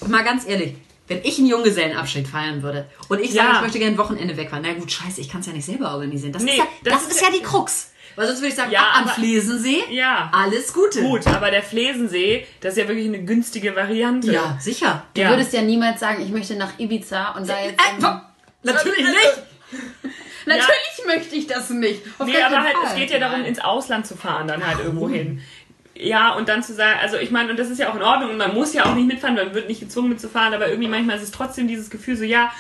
[0.08, 0.76] mal ganz ehrlich,
[1.08, 3.56] wenn ich einen Junggesellenabschied feiern würde und ich sage, Ja.
[3.56, 5.91] ich möchte gerne ein Wochenende wegfahren, na gut, scheiße, ich kann es ja nicht selber
[5.93, 6.34] organisieren.
[6.34, 7.91] Das, Nee, ist, ja, das das, ist ja- die Krux.
[8.15, 10.32] Weil sonst würde ich sagen, Ja, ab am Flesensee, Ja.
[10.34, 11.04] alles Gute.
[11.04, 14.32] Gut, aber der Flesensee, das ist ja wirklich eine günstige Variante.
[14.34, 15.04] Ja, sicher.
[15.13, 15.30] Du Ja.
[15.30, 17.80] würdest ja niemals sagen, ich möchte nach Ibiza und da jetzt.
[17.80, 18.02] Äh,
[18.67, 19.43] natürlich nicht.
[20.45, 22.03] Natürlich möchte ich das nicht.
[22.17, 22.86] Auf Nee, aber halt, Fall.
[22.88, 25.41] es geht ja darum, ins Ausland zu fahren, dann halt irgendwo hin.
[25.93, 28.30] Ja, und dann zu sagen, also ich meine, und das ist ja auch in Ordnung
[28.30, 31.17] und man muss ja auch nicht mitfahren, man wird nicht gezwungen mitzufahren, aber irgendwie manchmal
[31.17, 32.51] ist es trotzdem dieses Gefühl so, ja,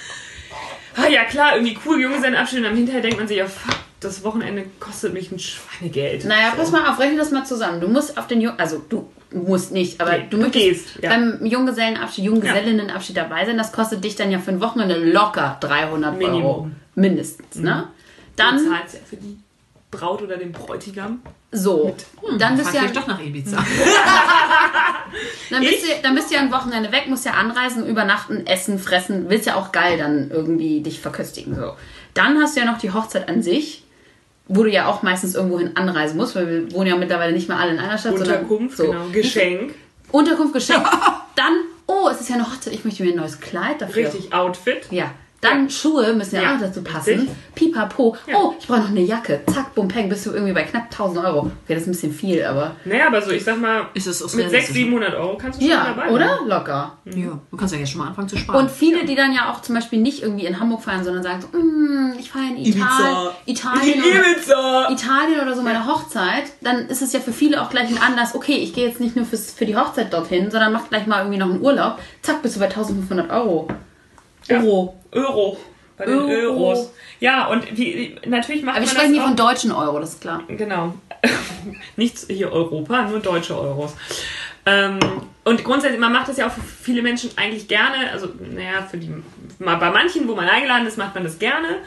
[0.95, 4.23] ah, ja klar, irgendwie cool, Junggesellenabschied und am Hinterher denkt man sich, ja fuck, das
[4.23, 6.25] Wochenende kostet mich ein Schweinegeld.
[6.25, 7.81] Naja, pass mal auf, rechne das mal zusammen.
[7.81, 10.85] Du musst auf den Jung, also du musst nicht, aber Nee, du du möchtest gehst,
[11.03, 11.09] ja.
[11.09, 13.57] beim Junggesellenabschied, Junggesellinnenabschied dabei sein.
[13.57, 16.17] Das kostet dich dann ja für ein Wochenende locker 300 Euro.
[16.31, 16.75] Minimum.
[16.95, 17.87] Mindestens, ne?
[18.35, 19.37] Du Dann, zahlst ja für die
[19.89, 21.21] Braut oder den Bräutigam.
[21.51, 21.95] so.
[22.39, 23.57] Dann bist, du ja, vielleicht doch nach Ibiza.
[25.49, 25.95] dann, bist Ich?
[25.95, 29.29] du, dann bist du ja ein Wochenende weg, musst ja anreisen, übernachten, essen, fressen.
[29.29, 31.73] Willst ja auch geil dann irgendwie dich verköstigen, so.
[32.13, 33.83] Dann hast du ja noch die Hochzeit an sich.
[34.47, 37.59] Wo du ja auch meistens irgendwohin anreisen musst, weil wir wohnen ja mittlerweile nicht mehr
[37.59, 39.11] alle in einer Stadt, Unterkunft, sondern so.
[39.11, 39.21] genau.
[39.21, 39.75] Geschenk.
[40.11, 40.87] Unterkunft geschenkt.
[41.35, 41.53] Dann,
[41.85, 44.05] oh, es ist ja Hochzeit, ich möchte mir ein neues Kleid dafür.
[44.05, 44.87] Richtig, Outfit.
[44.89, 45.11] Ja.
[45.39, 45.69] Dann Ja.
[45.69, 47.09] Schuhe müssen ja, Ja, auch dazu passen.
[47.19, 47.29] richtig.
[47.53, 48.15] Pipapo.
[48.25, 48.35] Ja.
[48.37, 49.41] Oh, ich brauche noch eine Jacke.
[49.53, 51.39] Zack, bum, peng, bist du irgendwie bei knapp 1000 Euro.
[51.63, 52.75] Okay, das ist ein bisschen viel, aber.
[52.85, 54.75] Naja, aber so, ich sag mal, Ist es aus mit 600, realistisch?
[54.75, 56.37] 700 Euro kannst du schon Ja, dabei oder?
[56.39, 56.47] sein.
[56.47, 56.97] Locker.
[57.05, 58.59] Ja, du kannst ja jetzt schon mal anfangen zu sparen.
[58.61, 61.41] Und viele, die dann ja auch zum Beispiel nicht irgendwie in Hamburg feiern, sondern sagen
[61.41, 63.31] so, "Mm, ich feiere in Ital Ibiza.
[63.45, 64.89] Italien, oder, Ibiza!
[64.91, 68.33] Italien oder so meine Hochzeit, dann ist es ja für viele auch gleich ein Anlass,
[68.33, 71.19] okay, ich gehe jetzt nicht nur fürs, für die Hochzeit dorthin, sondern mach gleich mal
[71.19, 71.99] irgendwie noch einen Urlaub.
[72.23, 73.67] Zack, bist du bei 1500 Euro.
[74.47, 74.59] Ja.
[74.61, 74.96] Euro.
[75.11, 75.57] Euro.
[75.97, 76.29] Bei den Euro.
[76.29, 76.91] Euros.
[77.19, 80.43] Ja, und wie, natürlich macht Aber wir sprechen hier von deutschen Euro, das ist klar.
[80.47, 80.93] Genau.
[81.95, 83.95] Nichts hier Europa, nur deutsche Euros.
[84.67, 84.99] Ähm,
[85.43, 88.11] und grundsätzlich, man macht das ja auch für viele Menschen eigentlich gerne.
[88.11, 89.09] Also, naja, für die,
[89.59, 91.77] bei manchen, wo man eingeladen ist, macht man das gerne.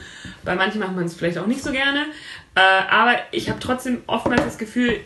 [0.45, 2.07] Bei manchen macht man es vielleicht auch nicht so gerne.
[2.55, 2.61] Äh,
[2.91, 5.01] aber ich habe trotzdem oftmals das Gefühl,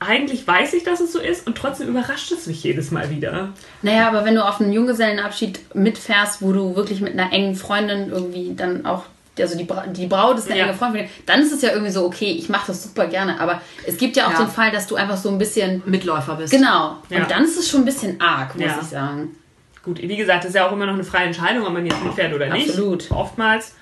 [0.00, 3.50] eigentlich weiß ich, dass es so ist und trotzdem überrascht es mich jedes Mal wieder.
[3.82, 8.08] Naja, aber wenn du auf einen Junggesellenabschied mitfährst, wo du wirklich mit einer engen Freundin
[8.10, 9.04] irgendwie dann auch,
[9.38, 10.64] also die, Bra die Braut ist eine Ja.
[10.66, 13.38] enge Freundin, dann ist es ja irgendwie so, okay, ich mache das super gerne.
[13.40, 14.38] Aber es gibt ja auch Ja.
[14.44, 15.82] den Fall, dass du einfach so ein bisschen.
[15.86, 16.52] Mitläufer bist.
[16.52, 16.96] Genau.
[17.10, 17.18] Ja.
[17.22, 18.78] Und dann ist es schon ein bisschen arg, muss Ja.
[18.80, 19.36] ich sagen.
[19.82, 22.02] Gut, wie gesagt, das ist ja auch immer noch eine freie Entscheidung, ob man jetzt
[22.02, 22.68] mitfährt oder nicht.
[22.70, 23.10] Absolut.
[23.10, 23.74] Oftmals.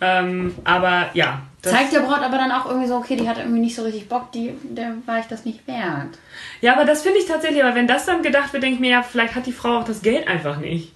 [0.00, 1.42] Ähm, aber ja.
[1.62, 3.82] Das- Zeigt der Braut aber dann auch irgendwie so, okay, die hat irgendwie nicht so
[3.82, 6.18] richtig Bock, die, der war ich das nicht wert.
[6.60, 8.90] Ja, aber das finde ich tatsächlich, aber wenn das dann gedacht wird, denke ich mir,
[8.90, 10.92] ja, vielleicht hat die Frau auch das Geld einfach nicht.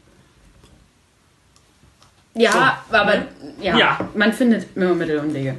[2.35, 3.29] Ja, aber ne?
[3.61, 4.09] ja, Ja.
[4.15, 5.59] man findet immer Mittel und Wege.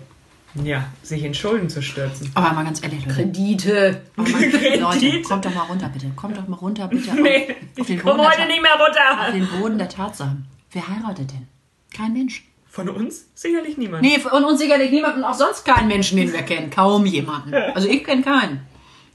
[0.63, 2.31] Ja, sich in Schulden zu stürzen.
[2.35, 3.15] Aber mal ganz ehrlich, Leute.
[3.15, 4.01] Kredite.
[4.17, 4.79] Oh Mann, Kredit.
[4.81, 6.07] Leute, kommt doch mal runter, bitte.
[6.15, 7.11] Kommt doch mal runter, bitte.
[7.11, 9.31] auf- Nee, auf den ich komme Boden heute der nicht mehr Ta- Auf runter.
[9.31, 10.45] den Boden der Tatsachen.
[10.71, 11.47] Wer heiratet denn?
[11.95, 12.43] Kein Mensch.
[12.73, 13.27] Von uns?
[13.35, 14.01] Sicherlich niemand.
[14.01, 16.71] Nee, und uns sicherlich niemand und auch sonst keinen Menschen, den wir kennen.
[16.71, 17.53] Kaum jemanden.
[17.53, 18.65] Also ich kenne keinen.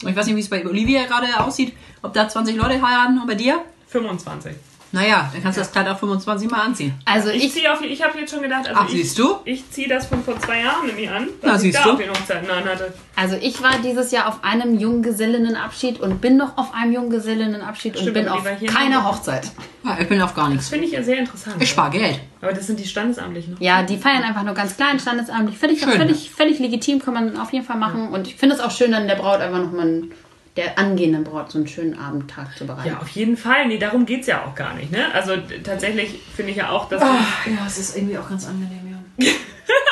[0.00, 1.74] Und ich weiß nicht, wie es bei Olivia gerade aussieht.
[2.00, 3.64] Ob da 20 Leute heiraten und bei dir?
[3.88, 4.54] 25.
[4.91, 6.95] Naja, dann kannst du das Kleid auch 25 Mal anziehen.
[7.05, 9.36] Also Ich ich, ziehe auf, ich habe jetzt schon gedacht, also Ach, ich, siehst du?
[9.45, 11.91] ich ziehe das von vor zwei Jahren mir an, was Na, ich siehst da du?
[11.93, 12.95] auf den Hochzeiten anhatte.
[13.14, 18.01] also ich war dieses Jahr auf einem Junggesellinnenabschied und bin noch auf einem Junggesellinnenabschied und
[18.01, 19.05] Stimmt, bin aber die auf keiner.
[19.05, 19.51] Hochzeit.
[19.84, 20.68] Ja, ich bin auf gar Das nichts.
[20.70, 21.57] finde ich ja sehr interessant.
[21.61, 22.20] Ich spare Geld.
[22.41, 23.55] Aber das sind die Standesamtlichen.
[23.55, 23.59] Ne?
[23.61, 25.59] Ja, die feiern einfach nur ganz klein, standesamtlich.
[25.59, 25.91] Völlig, Schön.
[25.93, 28.09] völlig, völlig legitim, kann man auf jeden Fall machen.
[28.09, 30.12] Und ich finde es auch schön, dann der Braut einfach nochmal, einen-
[30.59, 32.88] der angehenden Braut, so einen schönen Abendtag zu bereiten.
[32.88, 33.68] Ja, auf jeden Fall.
[33.68, 34.90] Nee, darum geht es ja auch gar nicht.
[34.90, 35.14] Ne?
[35.14, 37.16] Also tatsächlich finde ich ja auch, dass Ja,
[37.64, 39.26] es ist irgendwie auch ganz angenehm, ja.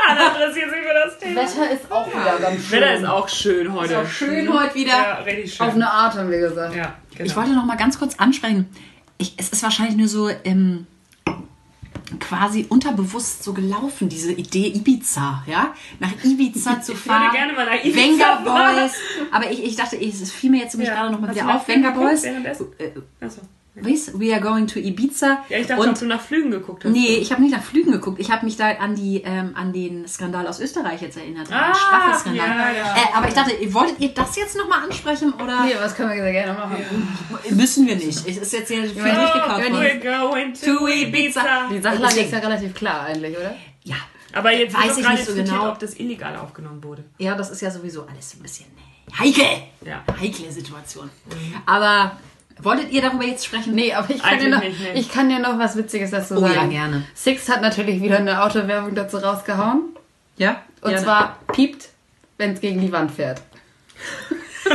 [0.08, 1.40] alle interessiert sich für das Thema.
[1.42, 2.80] Wetter ist auch wieder ganz schön.
[2.80, 3.92] Wetter ist auch schön heute.
[3.92, 4.88] Ist auch schön heute wieder.
[4.90, 5.66] Ja, richtig schön.
[5.68, 6.74] Auf eine Art, haben wir gesagt.
[6.74, 7.24] ja, genau.
[7.24, 8.68] Ich wollte noch mal ganz kurz ansprechen.
[9.18, 10.88] Ich, es ist wahrscheinlich nur so ähm,
[12.20, 15.74] quasi unterbewusst so gelaufen, diese Idee Ibiza, ja?
[15.98, 17.32] Nach Ibiza zu würde fahren.
[17.32, 18.76] gerne mal nach Ibiza Venga fahren.
[18.76, 18.92] Boys.
[19.32, 20.94] Aber ich, ich dachte, ich- es fiel mir jetzt nämlich Ja.
[20.96, 21.68] gerade noch mal Hast wieder auf.
[21.68, 22.24] Venga Boys.
[22.24, 22.32] Äh,
[23.20, 23.40] Achso.
[23.79, 24.18] Was?
[24.18, 25.45] We are going to Ibiza.
[25.51, 26.93] Ja, ich dachte, Und ob du nach Flügen geguckt hast.
[26.93, 28.18] Nee, ich habe nicht nach Flügen geguckt.
[28.18, 31.49] Ich habe mich da an, die, ähm, an den Skandal aus Österreich jetzt erinnert.
[31.53, 31.74] Ah,
[32.33, 32.95] ja, ja.
[32.97, 36.16] Äh, aber ich dachte, wolltet ihr das jetzt nochmal ansprechen oder Nee, was können wir
[36.22, 36.77] sehr gerne machen.
[37.51, 38.09] müssen wir nicht?
[38.27, 41.41] Es ist jetzt hier viel meine, durchgekaut we're going to, To Ibiza.
[41.68, 41.68] Ibiza.
[41.70, 43.55] Die Deswegen- ist ja relativ klar eigentlich, oder?
[43.85, 43.97] Ja,
[44.33, 45.70] Aber jetzt Weiß ich nicht so genau.
[45.70, 47.05] ob das illegal aufgenommen wurde.
[47.18, 48.66] ja, das ist ja sowieso alles so ein bisschen
[49.18, 49.45] heikel.
[49.85, 50.03] Ja.
[50.20, 51.09] Heikle Situation.
[51.64, 52.18] Aber
[52.62, 53.74] wolltet ihr darüber jetzt sprechen?
[53.74, 56.40] Nee, aber ich kann, dir noch, nicht, ich kann dir noch was Witziges dazu Oh
[56.40, 56.54] sagen.
[56.54, 57.04] ja, gerne.
[57.14, 59.82] Six hat natürlich wieder eine Autowerbung dazu rausgehauen.
[60.36, 60.62] Ja?
[60.82, 61.04] Und Gerne.
[61.04, 61.88] zwar piept,
[62.38, 63.40] wenn es gegen die Wand fährt.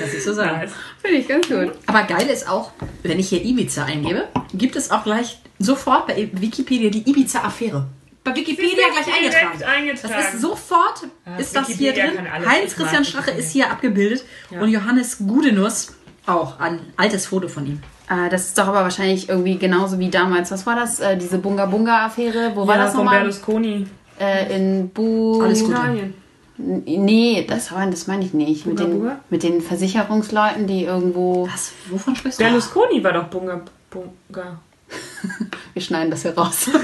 [0.00, 0.58] das ist so sagen.
[0.58, 0.72] Nice.
[1.00, 1.72] Finde ich ganz gut.
[1.86, 2.72] Aber geil ist auch,
[3.02, 7.86] wenn ich hier Ibiza eingebe, gibt es auch gleich sofort bei Wikipedia die Ibiza-Affäre.
[8.24, 9.62] Bei Wikipedia gleich eingetragen.
[9.62, 10.14] eingetragen.
[10.16, 12.16] Das ist sofort, Ja, ist das hier Wikipedia drin.
[12.16, 12.48] kann alles.
[12.48, 13.44] Heinz Ich Christian mag Strache Wikipedia.
[13.46, 15.94] ist hier abgebildet und Johannes Gudenuss
[16.26, 16.58] auch.
[16.58, 17.80] Ein altes Foto von ihm.
[18.08, 20.50] Äh, das ist doch aber wahrscheinlich irgendwie genauso wie damals.
[20.50, 21.00] Was war das?
[21.00, 22.52] Äh, diese Bunga Bunga Affäre?
[22.54, 23.20] Wo war ja, das von nochmal?
[23.20, 23.86] Berlusconi.
[24.18, 25.42] Äh, in Bu.
[25.42, 25.72] Alles Gute.
[25.72, 26.14] Italien.
[26.56, 28.64] Nee, das, war, das meine ich nicht.
[28.64, 29.20] Mit Bunga den, Bunga?
[29.28, 31.46] mit den Versicherungsleuten, die irgendwo.
[31.52, 31.72] Was?
[31.90, 32.44] Wovon sprichst du?
[32.44, 33.60] Berlusconi war doch Bunga.
[33.90, 34.60] Bunga.
[35.72, 36.68] Wir schneiden das hier raus.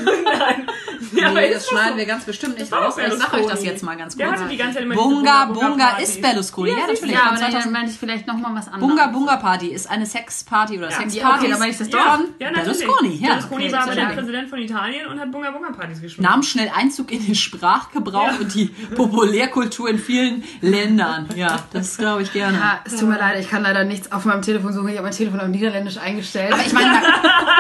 [1.13, 1.97] Ja, Nee, das schneiden so.
[1.97, 2.95] wir ganz bestimmt nicht raus.
[3.05, 4.41] Ich sag euch das jetzt mal ganz Der kurz.
[4.41, 6.71] hatte die ganze Zeit immer diese Bunga Bunga Bunga ist Berlusconi.
[6.71, 7.11] Ja, natürlich.
[7.15, 8.87] ja, aber dann 2000 meine ich vielleicht nochmal was anderes.
[8.89, 11.39] Bunga Bunga Party ist eine Sexparty oder Ja, Sexparty.
[11.39, 11.99] okay, dann meine ich das doch.
[12.39, 12.51] Ja.
[12.53, 13.17] Berlusconi.
[13.17, 14.05] Ja, Berlusconi okay, war aber der.
[14.07, 16.23] Präsident von Italien und hat Bunga Bunga Partys geschmissen.
[16.23, 18.37] nahm schnell Einzug in den Sprachgebrauch Ja.
[18.39, 21.29] und die Populärkultur in vielen Ländern.
[21.35, 22.57] Ja, das glaube ich gerne.
[22.59, 24.89] Ja, es tut mir leid, ich kann leider nichts auf meinem Telefon suchen.
[24.91, 26.53] Ich habe mein Telefon auf Niederländisch eingestellt.
[26.53, 27.03] Aber ich meine,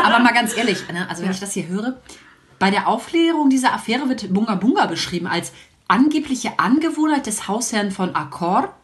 [0.05, 1.09] aber mal ganz ehrlich, ne?
[1.09, 1.99] also wenn ich das hier höre,
[2.59, 5.53] Bei der Aufklärung dieser Affäre wird Bunga Bunga beschrieben als
[5.89, 8.75] angebliche Angewohnheit des Hausherrn von Accor,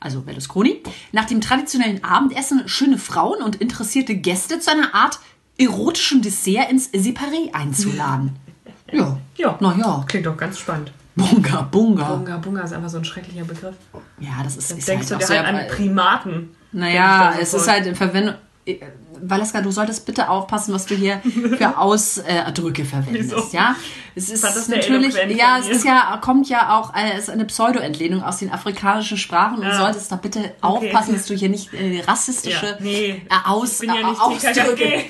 [0.00, 0.82] also Berlusconi,
[1.12, 5.20] nach dem traditionellen Abendessen schöne Frauen und interessierte Gäste zu einer Art
[5.58, 8.36] erotischem Dessert ins Separé einzuladen.
[8.90, 9.58] Ja, Ja.
[9.60, 10.90] naja, Klingt doch ganz spannend.
[11.14, 12.14] Bunga Bunga.
[12.14, 13.74] Bunga Bunga ist einfach so ein schrecklicher Begriff.
[14.18, 16.56] Ja, das ist, Dann ist denkst halt du dir halt an Primaten.
[16.72, 18.36] Naja, es ist halt in Verwendung.
[18.68, 18.80] Äh,
[19.20, 21.20] Valeska, du solltest bitte aufpassen, was du hier
[21.56, 23.48] für Ausdrücke verwendest, Wieso?
[23.56, 23.74] ja?
[24.14, 27.44] Es ist das natürlich, ja, es ist ja, kommt ja auch, äh, es ist eine
[27.44, 29.78] Pseudo-Entlehnung aus den afrikanischen Sprachen und Ja.
[29.78, 33.08] solltest da bitte aufpassen, dass du hier nicht äh, rassistische Ja, nee.
[33.28, 35.04] äh, Aus, ja nicht Ausdrücke.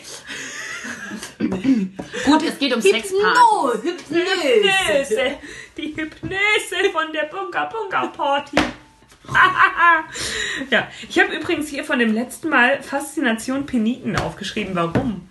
[1.38, 3.12] Gut, es geht um Sexpartys.
[3.12, 4.22] Hypno, Hypnose.
[4.42, 5.38] Hypnose.
[5.76, 8.56] Die Hypnose von der Bunga Bunga Party.
[10.70, 14.74] ja, ich habe übrigens hier von dem letzten Mal Faszination Peniten aufgeschrieben.
[14.74, 15.28] Warum?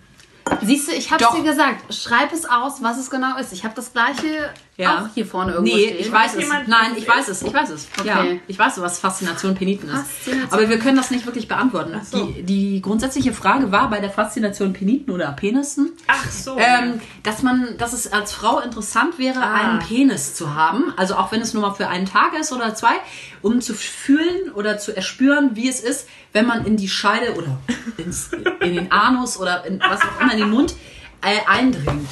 [0.62, 1.34] Siehst du, ich hab's Doch.
[1.34, 1.92] dir gesagt.
[1.94, 3.52] Schreib es aus, was es genau ist.
[3.52, 4.50] Ich habe das gleiche
[4.80, 5.00] Ja.
[5.02, 5.96] auch hier vorne irgendwo Nee, stehen.
[6.00, 6.48] ich weiß es.
[6.68, 7.42] Nein, ich weiß es.
[7.42, 7.88] Ich weiß es.
[8.04, 8.40] Ja, Okay.
[8.46, 9.96] ich weiß, was Faszination Peniten ist.
[9.96, 10.52] Faszination.
[10.52, 12.00] Aber wir können das nicht wirklich beantworten.
[12.08, 12.26] so.
[12.26, 16.56] Die, die grundsätzliche Frage war bei der Faszination Peniten oder Penissen, Ach so.
[16.58, 19.54] ähm, dass man, dass es als Frau interessant wäre, Ah.
[19.54, 20.92] einen Penis zu haben.
[20.96, 22.94] Also auch wenn es nur mal für einen Tag ist oder zwei,
[23.42, 27.58] um zu fühlen oder zu erspüren, wie es ist, wenn man in die Scheide oder
[27.96, 30.76] ins, in den Anus oder in was auch immer in den Mund
[31.20, 32.08] äh, eindringt.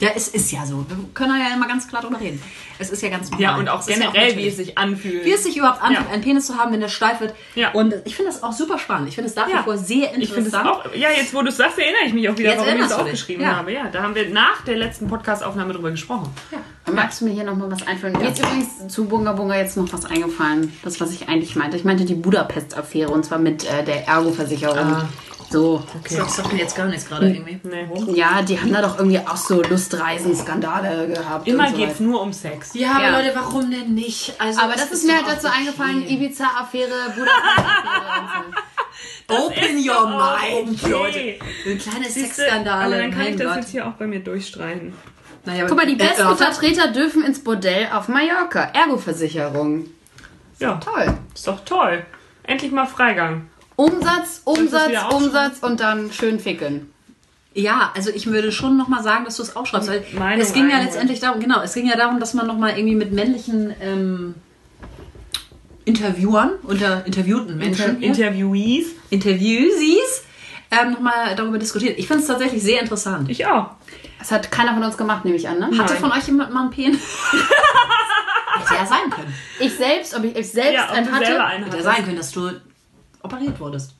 [0.00, 0.84] Ja, es ist ja so.
[0.88, 2.42] Wir können ja immer ganz klar drüber reden.
[2.78, 3.42] Es ist ja ganz normal.
[3.42, 5.24] ja, und auch Es ist ja generell, wie es sich anfühlt.
[5.26, 6.12] Wie es sich überhaupt anfühlt, Ja.
[6.14, 7.34] einen Penis zu haben, wenn der steif wird.
[7.54, 7.72] Ja.
[7.72, 9.08] Und ich finde das auch super spannend.
[9.08, 9.62] Ich finde es nach wie Ja.
[9.62, 10.66] vor sehr ich finde es interessant.
[10.68, 12.86] auch, ja, jetzt wo du es sagst, erinnere ich mich auch wieder, Jetzt warum ich
[12.86, 13.56] es aufgeschrieben Ja.
[13.56, 13.72] habe.
[13.72, 16.30] Ja, da haben wir nach der letzten Podcast-Aufnahme drüber gesprochen.
[16.90, 18.14] Magst du mir hier nochmal was einfallen?
[18.18, 20.72] Mir ist übrigens zu Bunga Bunga jetzt noch was eingefallen.
[20.82, 21.76] Das, was ich eigentlich meinte.
[21.76, 24.78] Ich meinte die Budapest-Affäre und zwar mit äh, der Ergo-Versicherung.
[24.78, 25.08] Ah.
[25.50, 25.82] So.
[26.08, 27.58] Das sagt mir jetzt gar nichts gerade irgendwie.
[27.64, 27.88] Nee.
[28.16, 31.48] Ja, die haben da doch irgendwie auch so Lustreisen-Skandale gehabt.
[31.48, 32.02] Immer so geht's weiter.
[32.04, 32.70] nur um Sex.
[32.74, 33.18] Ja, aber Ja.
[33.18, 34.32] Leute, warum denn nicht?
[34.38, 36.14] Also, Aber es das ist mir halt dazu eingefallen, okay.
[36.14, 38.44] Ibiza-Affäre, Budapest-Affäre.
[39.28, 40.90] Open your mind, okay.
[40.90, 41.18] Leute.
[41.66, 42.84] Ein kleine Siehste, Sexskandale.
[42.84, 43.56] Aber dann kann ich das Gott.
[43.56, 44.92] jetzt hier auch bei mir durchstreichen.
[45.46, 46.54] Naja, Guck mal, die besten erörtert.
[46.54, 48.70] Vertreter dürfen ins Bordell auf Mallorca.
[48.74, 49.86] Ergo-Versicherung.
[50.58, 51.16] Ja, Toll.
[51.34, 52.04] ist doch toll.
[52.42, 53.48] Endlich mal Freigang.
[53.80, 54.92] Umsatz, Umsatz?
[55.10, 56.92] Umsatz und dann schön ficken.
[57.54, 59.88] Ja, also ich würde schon nochmal sagen, dass du es aufschreibst.
[59.88, 62.76] Weil Meinung es ging ja letztendlich darum, genau, es ging ja darum, dass man nochmal
[62.76, 64.34] irgendwie mit männlichen ähm,
[65.86, 68.88] Interviewern, unter interviewten Menschen, Inter Interviewees.
[69.08, 70.24] Interviewsies,
[70.70, 71.98] ähm, nochmal darüber diskutiert.
[71.98, 73.30] Ich finde es tatsächlich sehr interessant.
[73.30, 73.70] Ich auch.
[74.18, 75.66] Das hat keiner von uns gemacht, nehme ich an, ne?
[75.78, 76.02] Hatte Nein.
[76.02, 77.00] von euch jemand mal einen Penis?
[77.32, 79.34] Hätte ja sein können.
[79.58, 81.42] Ich selbst, ob ich, ich selbst Ja, ob einen hatte.
[81.64, 82.50] Hätte ja sein können, dass du
[83.22, 83.94] operiert wurdest.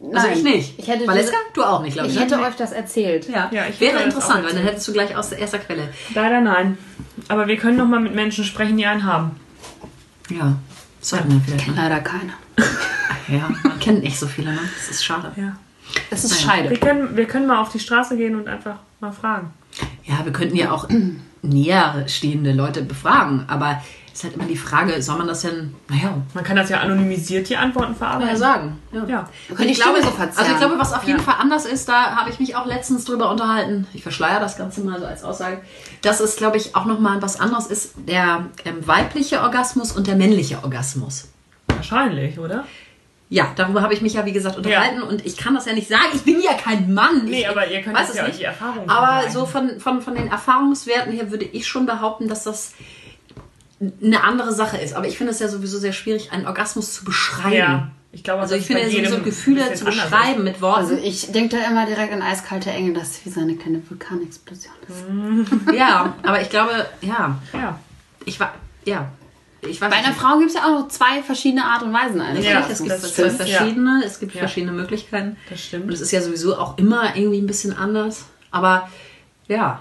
[0.00, 0.78] Nein, Also ich nicht.
[0.78, 1.36] Ich hätte, Valeska?
[1.54, 2.14] Du auch nicht, glaube ich.
[2.14, 2.26] ich ne?
[2.26, 3.28] hätte euch das erzählt.
[3.28, 3.48] ja.
[3.52, 5.88] Ja, ich Wäre interessant, weil dann hättest du gleich aus erster Quelle.
[6.14, 6.76] Leider nein.
[7.28, 9.38] Aber wir können noch mal mit Menschen sprechen, die einen haben.
[10.28, 10.56] Ja,
[11.00, 11.68] sollten wir vielleicht.
[11.68, 11.76] mal.
[11.76, 12.32] Leider keiner.
[13.28, 14.60] Ja, man kennt nicht so viele, ne?
[14.76, 15.30] Das ist schade.
[15.36, 15.56] Ja.
[16.10, 16.64] Das ist Nein.
[16.64, 16.80] Wir Scheide.
[16.80, 19.52] können, wir können mal auf die Straße gehen und einfach mal fragen.
[20.04, 20.88] Ja, wir könnten ja auch
[21.42, 23.80] näher stehende Leute befragen, aber
[24.12, 27.48] ist halt immer die Frage, soll man das denn, naja, Man kann das ja anonymisiert,
[27.48, 28.36] die Antworten ja, verarbeiten.
[28.36, 28.78] sagen.
[28.92, 29.04] Ja.
[29.06, 29.28] Ja.
[29.58, 31.24] Die ich glaube, so also ich glaube, was auf jeden Ja.
[31.24, 33.86] Fall anders ist, da habe ich mich auch letztens drüber unterhalten.
[33.94, 35.60] Ich verschleier das Ganze mal so als Aussage,
[36.02, 40.16] dass es, glaube ich, auch nochmal was anderes ist, der ähm, weibliche Orgasmus und der
[40.16, 41.28] männliche Orgasmus.
[41.68, 42.64] Wahrscheinlich, oder?
[43.28, 45.88] Ja, darüber habe ich mich ja, wie gesagt, unterhalten und ich kann das ja nicht
[45.88, 46.04] sagen.
[46.12, 47.24] Ich bin ja kein Mann.
[47.24, 48.40] Nee, ich, aber ihr könnt weiß es ja nicht.
[48.40, 52.44] die Erfahrung Aber so von, von, von den Erfahrungswerten her würde ich schon behaupten, dass
[52.44, 52.74] das
[54.02, 54.94] eine andere Sache ist.
[54.94, 57.56] Aber ich finde es ja sowieso sehr schwierig, einen Orgasmus zu beschreiben.
[57.56, 57.90] Ja.
[58.14, 60.80] Ich glaube, Also ich finde bei so, Gefühle zu beschreiben mit Worten.
[60.80, 63.82] Also ich denke da immer direkt an eiskalte Engel, das ist wie so eine kleine
[63.88, 65.74] Vulkanexplosion ist.
[65.74, 67.38] ja, aber ich glaube, ja.
[67.54, 67.78] Ja.
[68.26, 68.52] ich war,
[68.84, 69.10] ja,
[69.62, 70.20] ich weiß Bei einer nicht.
[70.20, 72.90] Frau gibt es ja auch noch zwei verschiedene Art und Weisen eines Ja, es gibt
[72.90, 74.40] das zwei stimmt, verschiedene, es gibt Ja.
[74.40, 75.36] verschiedene Möglichkeiten.
[75.48, 75.86] Das stimmt.
[75.86, 78.26] Und es ist ja sowieso auch immer irgendwie ein bisschen anders.
[78.50, 78.90] Aber
[79.48, 79.80] ja,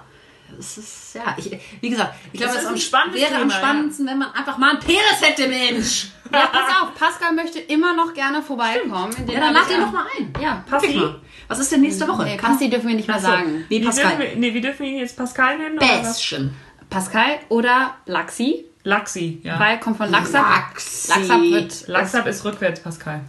[0.60, 2.76] es ist, ja, ich, wie gesagt, ich glaube, es am,
[3.14, 3.58] wäre am Thema, ja.
[3.58, 6.08] spannendsten, wenn man einfach mal einen Penis hätte, Mensch.
[6.34, 9.14] Ja, pass auf, Pascal möchte immer noch gerne vorbeikommen.
[9.28, 10.34] Ja, dann lad ja- doch mal ein.
[10.42, 10.96] Ja, Passi?
[10.96, 11.20] mal.
[11.50, 12.24] Was ist denn nächste Woche?
[12.24, 13.66] nee, Passi dürfen wir nicht mehr sagen.
[13.68, 14.16] Wie Wie Pascal.
[14.16, 15.78] dürfen wir, nee, wie dürfen wir ihn jetzt Pascal nennen?
[15.78, 16.56] Bestien.
[16.90, 19.60] Pascal oder Laxi, Laxi, ja.
[19.60, 20.44] weil kommt von Laxab.
[20.44, 21.10] Laxi.
[21.12, 21.88] Laxab wird...
[21.88, 23.22] Laxab ist rückwärts, Pascal.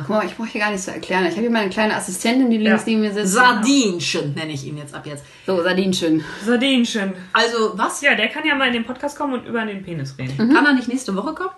[0.00, 1.24] Guck mal, ich brauche hier gar nichts zu erklären.
[1.26, 2.88] Ich habe hier meine kleine Assistentin, die links Ja.
[2.90, 3.32] neben mir sitzt.
[3.34, 5.24] Sardinchen nenne ich ihn jetzt ab jetzt.
[5.46, 6.24] So, Sardinchen.
[6.44, 7.12] Sardinchen.
[7.32, 8.00] Also, was?
[8.00, 10.36] Ja, der kann ja mal in den Podcast kommen und über den Penis reden.
[10.36, 11.50] Kann er nicht nächste Woche kommen?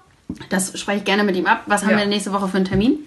[0.50, 1.62] Das spreche ich gerne mit ihm ab.
[1.66, 1.98] Was haben Ja.
[1.98, 2.98] wir nächste Woche für einen Termin?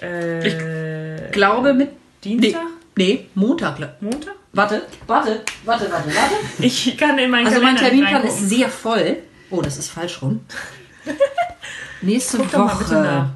[0.00, 1.90] Äh, Glaube mit.
[2.24, 2.62] Dienstag?
[2.96, 3.78] Nee, nee Montag.
[4.00, 4.34] Montag?
[4.52, 6.34] Warte, warte, warte, warte, warte.
[6.58, 9.18] Ich kann in meinen Also mein Kalender nicht Terminplan ist sehr voll.
[9.50, 10.40] Oh, das ist falsch rum.
[12.02, 12.52] Nächste Guck.
[12.54, 13.30] Woche.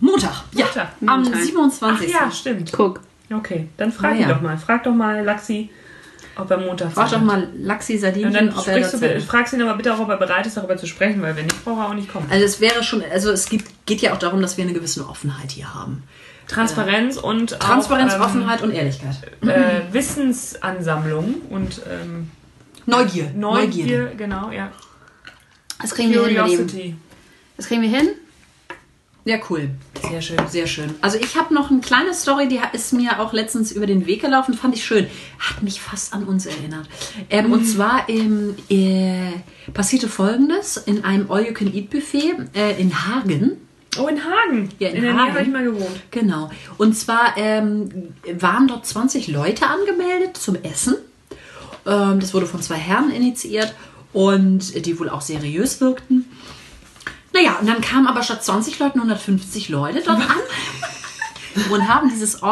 [0.00, 0.44] Montag.
[0.52, 0.88] Ja, Montag.
[1.06, 1.40] am Montag.
[1.42, 2.14] 27.
[2.16, 2.72] Ach ja, stimmt.
[2.72, 3.00] Guck.
[3.32, 4.28] Okay, dann frag Ah, ihn ja.
[4.28, 4.58] doch mal.
[4.58, 5.70] Frag doch mal Laxi,
[6.36, 9.20] ob er Montag Frag Zeit doch mal Laxi Und Sardinien, dann ob er du, bitte-
[9.22, 11.64] fragst ihn aber bitte auch, ob er bereit ist, darüber zu sprechen, weil wenn nicht,
[11.64, 12.26] braucht er auch nicht kommen.
[12.30, 15.08] Also es wäre schon, also es gibt, geht ja auch darum, dass wir eine gewisse
[15.08, 16.02] Offenheit hier haben.
[16.48, 19.16] Transparenz und Transparenz, auch, ähm, Offenheit und Ehrlichkeit.
[19.42, 22.30] äh, Wissensansammlung und ähm,
[22.86, 23.30] Neugier.
[23.34, 24.70] Neugier, genau, ja.
[25.84, 26.36] Das kriegen wir hin.
[26.36, 26.96] Curiosity.
[27.58, 28.08] Das kriegen wir hin.
[29.26, 29.68] Ja, cool.
[30.08, 30.38] Sehr schön.
[30.48, 30.94] Sehr schön.
[31.02, 34.22] Also ich habe noch eine kleine Story, die ist mir auch letztens über den Weg
[34.22, 35.06] gelaufen, fand ich schön.
[35.38, 36.88] Hat mich fast an uns erinnert.
[37.28, 39.32] Ähm, Und zwar ähm, äh,
[39.74, 43.52] passierte Folgendes in einem All-You-Can-Eat-Buffet äh, in Hagen.
[43.98, 44.70] Oh, in Hagen.
[44.78, 45.24] Ja, in in der Hagen.
[45.24, 46.00] Nähe habe ich mal gewohnt.
[46.10, 46.50] Genau.
[46.78, 50.96] Und zwar ähm, waren dort 20 Leute angemeldet zum Essen.
[51.86, 53.74] Ähm, das wurde von zwei Herren initiiert
[54.14, 56.24] und die wohl auch seriös wirkten.
[57.34, 60.36] Naja, und dann kamen aber statt 20 Leuten 150 Leute dort an
[61.70, 62.42] und haben dieses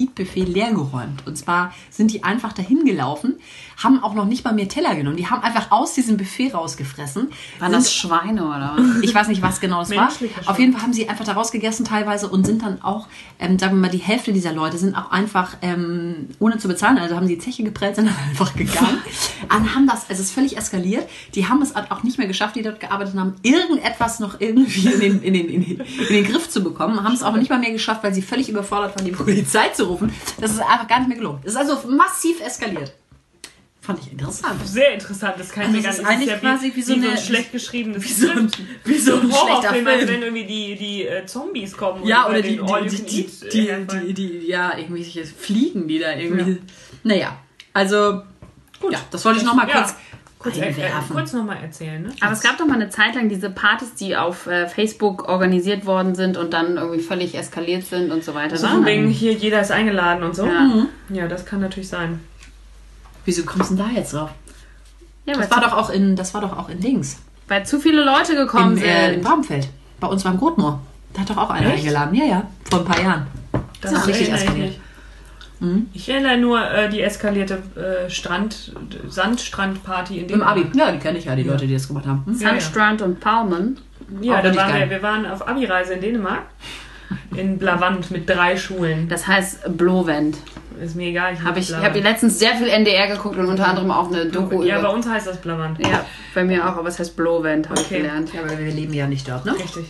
[0.00, 1.26] All-You-Can-Eat-Buffet leergeräumt.
[1.26, 3.36] Und zwar sind die einfach dahin gelaufen,
[3.76, 5.16] haben auch noch nicht mal mehr Teller genommen.
[5.16, 7.28] Die haben einfach aus diesem Buffet rausgefressen.
[7.58, 9.02] Waren das Schweine oder was?
[9.02, 10.10] ich weiß nicht, was genau es war.
[10.46, 13.06] Auf jeden Fall haben sie einfach daraus gegessen teilweise und sind dann auch,
[13.38, 16.98] ähm, sagen wir mal, die Hälfte dieser Leute sind auch einfach ähm, ohne zu bezahlen,
[16.98, 18.98] also haben sie die Zeche geprellt, sind dann einfach gegangen.
[19.42, 21.08] und haben das, es ist völlig eskaliert.
[21.34, 25.00] Die haben es auch nicht mehr geschafft, die dort gearbeitet haben, irgendetwas noch irgendwie in
[25.00, 27.02] den, in den, in den, in den Griff zu bekommen.
[27.02, 29.89] Haben es auch nicht mal mehr geschafft, weil sie völlig überfordert waren, die Polizei zu
[29.90, 30.12] rufen.
[30.40, 31.40] Das ist einfach gar nicht mehr gelungen.
[31.44, 32.92] Es ist also massiv eskaliert.
[33.82, 34.60] Fand ich interessant.
[34.66, 35.34] Sehr interessant.
[35.38, 36.30] Das kann ich Also mir es gar ist nicht.
[36.32, 38.50] das ja quasi wie so ein eine- schlecht geschriebenes wie so ein-
[38.84, 40.08] wie so ein schlechter Horrorfilm, als Film.
[40.08, 42.06] wenn irgendwie die, die äh, Zombies kommen.
[42.06, 46.60] Ja, oder die, die, die, äh, die, die, ja, irgendwelche Fliegen, die da irgendwie.
[47.04, 47.38] Naja,
[47.72, 48.22] also,
[48.80, 48.92] Gut.
[48.92, 49.78] ja, das wollte ich nochmal Ja.
[49.80, 49.94] kurz,
[50.42, 51.14] Kurz, äh, einwerfen.
[51.14, 52.12] kurz nochmal erzählen, ne?
[52.22, 55.84] Aber es gab doch mal eine Zeit lang diese Partys, die auf äh, Facebook organisiert
[55.84, 58.56] worden sind und dann irgendwie völlig eskaliert sind und so weiter.
[58.56, 58.72] So ne?
[58.72, 60.46] von wegen hier, jeder ist eingeladen und so.
[60.46, 60.86] Ja.
[61.10, 62.20] Ja, das kann natürlich sein.
[63.26, 64.30] Wieso kommst du denn da jetzt drauf?
[65.26, 67.18] Ja, Das war doch auch in, das war doch auch in Dings.
[67.46, 69.24] weil zu viele Leute gekommen Im, äh, in sind.
[69.24, 69.68] Bramfeld.
[70.00, 70.80] Bei uns war im Grotmoor.
[71.12, 71.80] Da hat doch auch einer Echt?
[71.84, 72.14] eingeladen.
[72.14, 72.48] Ja, ja.
[72.70, 73.26] Vor ein paar Jahren.
[73.82, 74.76] Das ist richtig eskaliert.
[75.60, 75.86] Nicht.
[75.94, 78.72] Ich erinnere nur äh, die eskalierte äh, Strand,
[79.08, 80.66] Sandstrandparty in dem Im Abi.
[80.74, 82.22] Ja, die kenne ich ja, die Leute, die das gemacht haben.
[82.26, 82.34] Hm?
[82.34, 83.78] Sandstrand und Palmen.
[84.20, 86.42] Ja, da waren wir, wir waren auf Abi-Reise in Dänemark.
[87.36, 89.08] In Blavant mit drei Schulen.
[89.08, 90.36] Das heißt Blowend.
[90.80, 91.42] Ist mir egal.
[91.44, 91.90] Habe ich, ich Blavant.
[91.90, 94.94] habe letztens sehr viel NDR geguckt und unter anderem auch eine Doku Ja, bei über.
[94.94, 95.78] uns heißt das Blavant.
[95.84, 96.04] Ja,
[96.34, 97.96] bei mir auch, aber es heißt Blowend, habe Okay.
[97.96, 98.32] ich gelernt.
[98.32, 99.54] Ja, aber wir leben ja nicht dort, ne?
[99.54, 99.86] Richtig.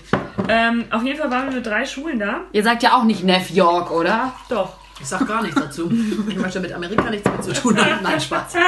[0.49, 2.41] Ähm, auf jeden Fall waren wir mit drei Schulen da.
[2.53, 4.33] Ihr sagt ja auch nicht Neff York, oder?
[4.49, 4.80] Doch.
[5.01, 5.91] Ich sag gar nichts dazu.
[6.29, 8.03] Ich möchte mit Amerika nichts mehr zu tun haben.
[8.03, 8.55] Nein, Spaß.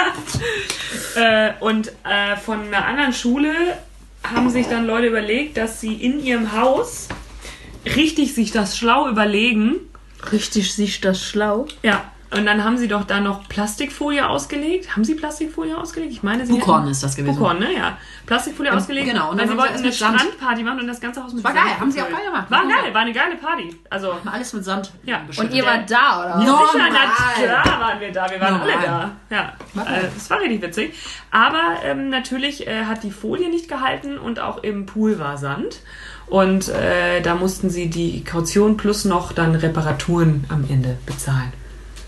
[1.14, 3.52] Äh, und äh, von einer anderen Schule
[4.24, 7.08] haben sich dann Leute überlegt, dass sie in ihrem Haus
[7.84, 9.74] richtig sich das schlau überlegen.
[10.32, 11.66] Richtig sich das schlau.
[11.82, 12.11] Ja.
[12.34, 14.92] Und dann haben sie doch da noch Plastikfolie ausgelegt.
[14.92, 16.12] Haben sie Plastikfolie ausgelegt?
[16.12, 17.36] Ich meine, sie Bukorn hätten- ist das gewesen.
[17.36, 17.74] Bukorn, ne?
[17.74, 17.98] Ja.
[18.24, 19.08] Plastikfolie ausgelegt.
[19.10, 19.30] genau.
[19.32, 21.64] Und dann sie wollten eine Sand- Strandparty machen und das Ganze Haus mit War Sand
[21.66, 22.50] geil, haben sie auch geil gemacht.
[22.50, 23.76] War geil, war eine geile Party.
[23.90, 24.92] Also, Alles mit Sand.
[25.04, 25.20] Ja.
[25.36, 26.34] Und ihr wart da, oder?
[26.38, 26.44] was?
[26.46, 26.56] No.
[26.56, 27.62] Sicher, na Normal.
[27.64, 28.30] klar waren wir da.
[28.30, 28.70] Wir waren Normal.
[28.72, 29.10] alle da.
[29.30, 30.94] Ja, äh, das war richtig witzig.
[31.30, 35.80] Aber ähm, natürlich äh, hat die Folie nicht gehalten und auch im Pool war Sand.
[36.28, 41.52] Und äh, da mussten sie die Kaution plus noch dann Reparaturen am Ende bezahlen.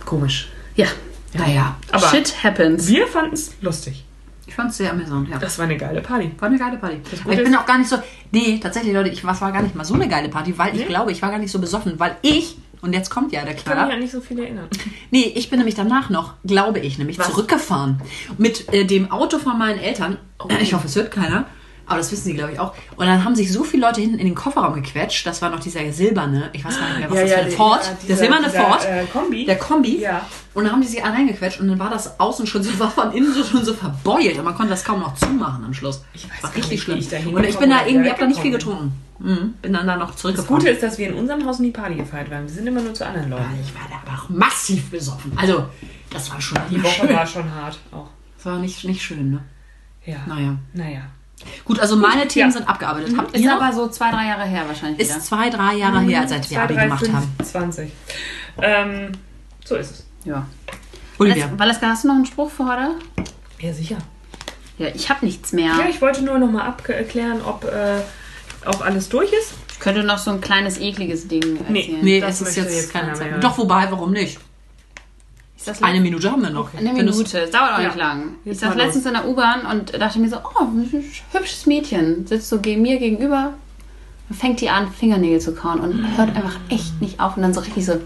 [0.04, 0.48] Komisch.
[0.76, 0.86] Ja.
[1.34, 2.86] Naja, Aber Shit happens.
[2.88, 4.04] wir fanden es lustig.
[4.46, 5.38] ich fand es sehr amüsant, ja.
[5.38, 6.30] Das war eine geile Party.
[6.38, 7.00] War eine geile Party.
[7.24, 7.96] Aber ich bin auch gar nicht so.
[8.30, 10.82] Nee, tatsächlich, Leute, ich was war gar nicht mal so eine geile Party, weil ich
[10.82, 10.86] Nee?
[10.86, 13.64] glaube, ich war gar nicht so besoffen, weil ich, und jetzt kommt ja der Ich
[13.64, 13.94] kann mich Knaller.
[13.94, 14.68] an nicht so viel erinnern.
[15.10, 17.30] Nee, ich bin nämlich danach noch, glaube ich, nämlich Was?
[17.30, 18.00] zurückgefahren.
[18.38, 20.18] Mit äh, dem Auto von meinen Eltern.
[20.38, 20.48] Oh.
[20.60, 21.46] Ich hoffe, es hört keiner.
[21.86, 22.74] Aber das wissen sie, glaube ich, auch.
[22.96, 25.26] Und dann haben sich so viele Leute hinten in den Kofferraum gequetscht.
[25.26, 27.90] Das war noch dieser silberne, ich weiß gar nicht mehr, was das für ein Ford.
[28.08, 28.84] der silberne Ford.
[28.86, 29.44] Äh, Kombi.
[29.44, 29.98] Der Kombi.
[30.00, 30.26] Ja.
[30.54, 32.90] Und dann haben die sich alle reingequetscht und dann war das außen schon so, war
[32.90, 36.02] von innen so schon so verbeult und man konnte das kaum noch zumachen am Schluss.
[36.14, 36.98] Ich weiß war richtig nicht, schlimm.
[36.98, 38.92] ich da und ich bin da irgendwie, hab da nicht viel getrunken.
[39.18, 39.54] Mhm.
[39.62, 40.56] Bin dann da noch Das zurückgefahren.
[40.60, 42.42] Gute ist, dass wir in unserem Haus nie Party gefeiert haben.
[42.44, 43.44] Wir sind immer nur zu anderen Leuten.
[43.62, 45.32] ich war da aber auch massiv besoffen.
[45.36, 45.64] Also,
[46.10, 47.14] das war schon Die Woche schön.
[47.14, 48.08] war schon hart auch.
[48.36, 49.40] Das war nicht, nicht schön, ne?
[50.04, 50.18] Ja.
[50.26, 50.56] Naja.
[50.72, 51.00] Naja.
[51.64, 52.56] Gut, also meine Themen ja.
[52.56, 53.14] sind abgearbeitet.
[53.16, 55.16] Habt Ist aber so zwei, drei Jahre her wahrscheinlich wieder.
[55.16, 57.32] Ist zwei, drei Jahre her, seit wir Zwei, Abi drei, gemacht fünf, haben.
[57.42, 57.92] 20.
[58.62, 59.12] Ähm,
[59.64, 60.04] so ist es.
[60.24, 60.46] ja.
[61.18, 61.46] Olivia.
[61.46, 62.90] Vales- Valeska, hast du noch einen Spruch für heute?
[63.60, 63.98] Ja, sicher.
[64.78, 65.72] Ja, ich habe nichts mehr.
[65.78, 68.00] Ja, ich wollte nur noch mal abklären, ob, äh,
[68.66, 69.52] ob alles durch ist.
[69.72, 71.66] Ich könnte noch so ein kleines ekliges Ding erzählen.
[71.72, 71.98] Nee.
[72.02, 73.30] Nee, Das es ist jetzt jetzt keine keiner Zeit.
[73.30, 73.38] mehr.
[73.40, 74.38] Doch, wobei, warum nicht?
[75.66, 76.74] Ich das Eine Minute haben wir noch.
[76.74, 77.86] Eine Minute, es dauert auch Ja.
[77.86, 78.34] nicht lang.
[78.44, 78.84] Ich Jetzt saß mal los.
[78.84, 80.90] letztens in der U-Bahn und dachte mir so, oh, ein
[81.32, 82.26] hübsches Mädchen.
[82.26, 83.54] Sitzt so mir gegenüber,
[84.28, 87.36] dann fängt die an, Fingernägel zu kauen und hört einfach echt nicht auf.
[87.36, 87.98] Und dann so richtig so,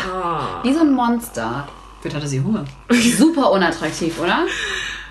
[0.00, 0.62] Ah.
[0.62, 1.66] wie so ein Monster.
[2.02, 2.64] Vielleicht hatte sie Hunger.
[3.16, 4.40] Super unattraktiv, oder?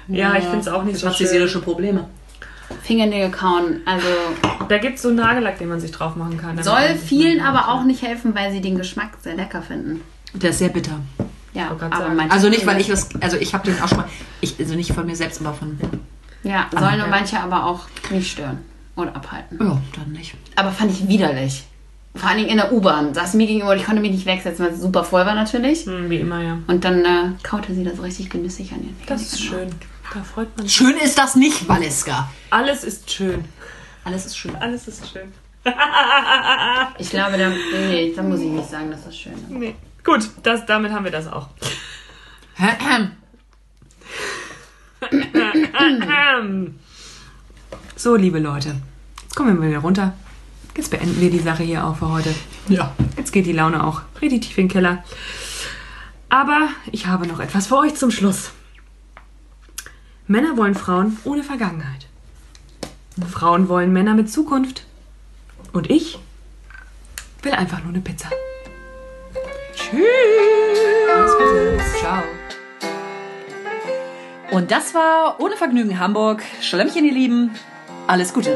[0.08, 1.34] Ja, ich finde es auch nicht so Hat sie schön.
[1.34, 2.08] seelische Probleme.
[2.82, 4.08] Fingernägel kauen, also
[4.68, 6.62] Da gibt es so einen Nagellack, den man sich drauf machen kann.
[6.64, 10.02] soll vielen aber auch nicht helfen, weil sie den Geschmack sehr lecker finden.
[10.34, 11.00] Der ist sehr bitter.
[11.54, 14.10] Ja, aber manche Also nicht, weil ich was, also ich habe den auch schon mal,
[14.42, 15.80] ich, also nicht von mir selbst, aber von,
[16.44, 18.58] Ja, sollen nur manche aber auch nicht stören
[18.96, 19.60] oder abhalten.
[19.60, 20.34] ja, dann nicht.
[20.56, 21.66] Aber fand ich widerlich.
[22.16, 23.14] Vor allen Dingen in der U-Bahn.
[23.14, 25.86] Saß mir gegenüber und ich konnte mich nicht wegsetzen, weil es super voll war natürlich.
[25.86, 26.60] Hm, wie immer, ja.
[26.68, 29.70] Und dann äh, kaute sie da so richtig genüssig an ihren Das ist schön.
[30.14, 30.76] Da freut man sich.
[30.76, 32.30] Schön ist das nicht, Valeska.
[32.50, 33.46] Alles ist schön.
[34.04, 34.56] Alles ist schön.
[34.56, 35.32] Alles ist schön.
[36.98, 39.50] Ich glaube, da, nee, da muss ich nicht sagen, dass das schön ist.
[39.50, 39.76] Nee.
[40.04, 41.48] Gut, das, damit haben wir das auch.
[47.96, 48.76] So, liebe Leute.
[49.22, 50.14] Jetzt kommen wir mal wieder runter.
[50.76, 52.36] Jetzt beenden wir die Sache hier auch für heute.
[52.68, 52.94] Ja.
[53.18, 55.04] Jetzt geht die Laune auch richtig tief in den Keller.
[56.30, 58.52] Aber ich habe noch etwas für euch zum Schluss.
[60.28, 62.08] Männer wollen Frauen ohne Vergangenheit.
[63.30, 64.86] Frauen wollen Männer mit Zukunft.
[65.74, 66.20] Und ich
[67.42, 68.30] will einfach nur eine Pizza.
[69.76, 70.08] Tschüss.
[72.00, 72.24] Ciao.
[74.52, 76.44] Und das war Ohne Vergnügen Hamburg.
[76.62, 77.52] Schlemmchen, ihr Lieben.
[78.08, 78.56] Alles Gute.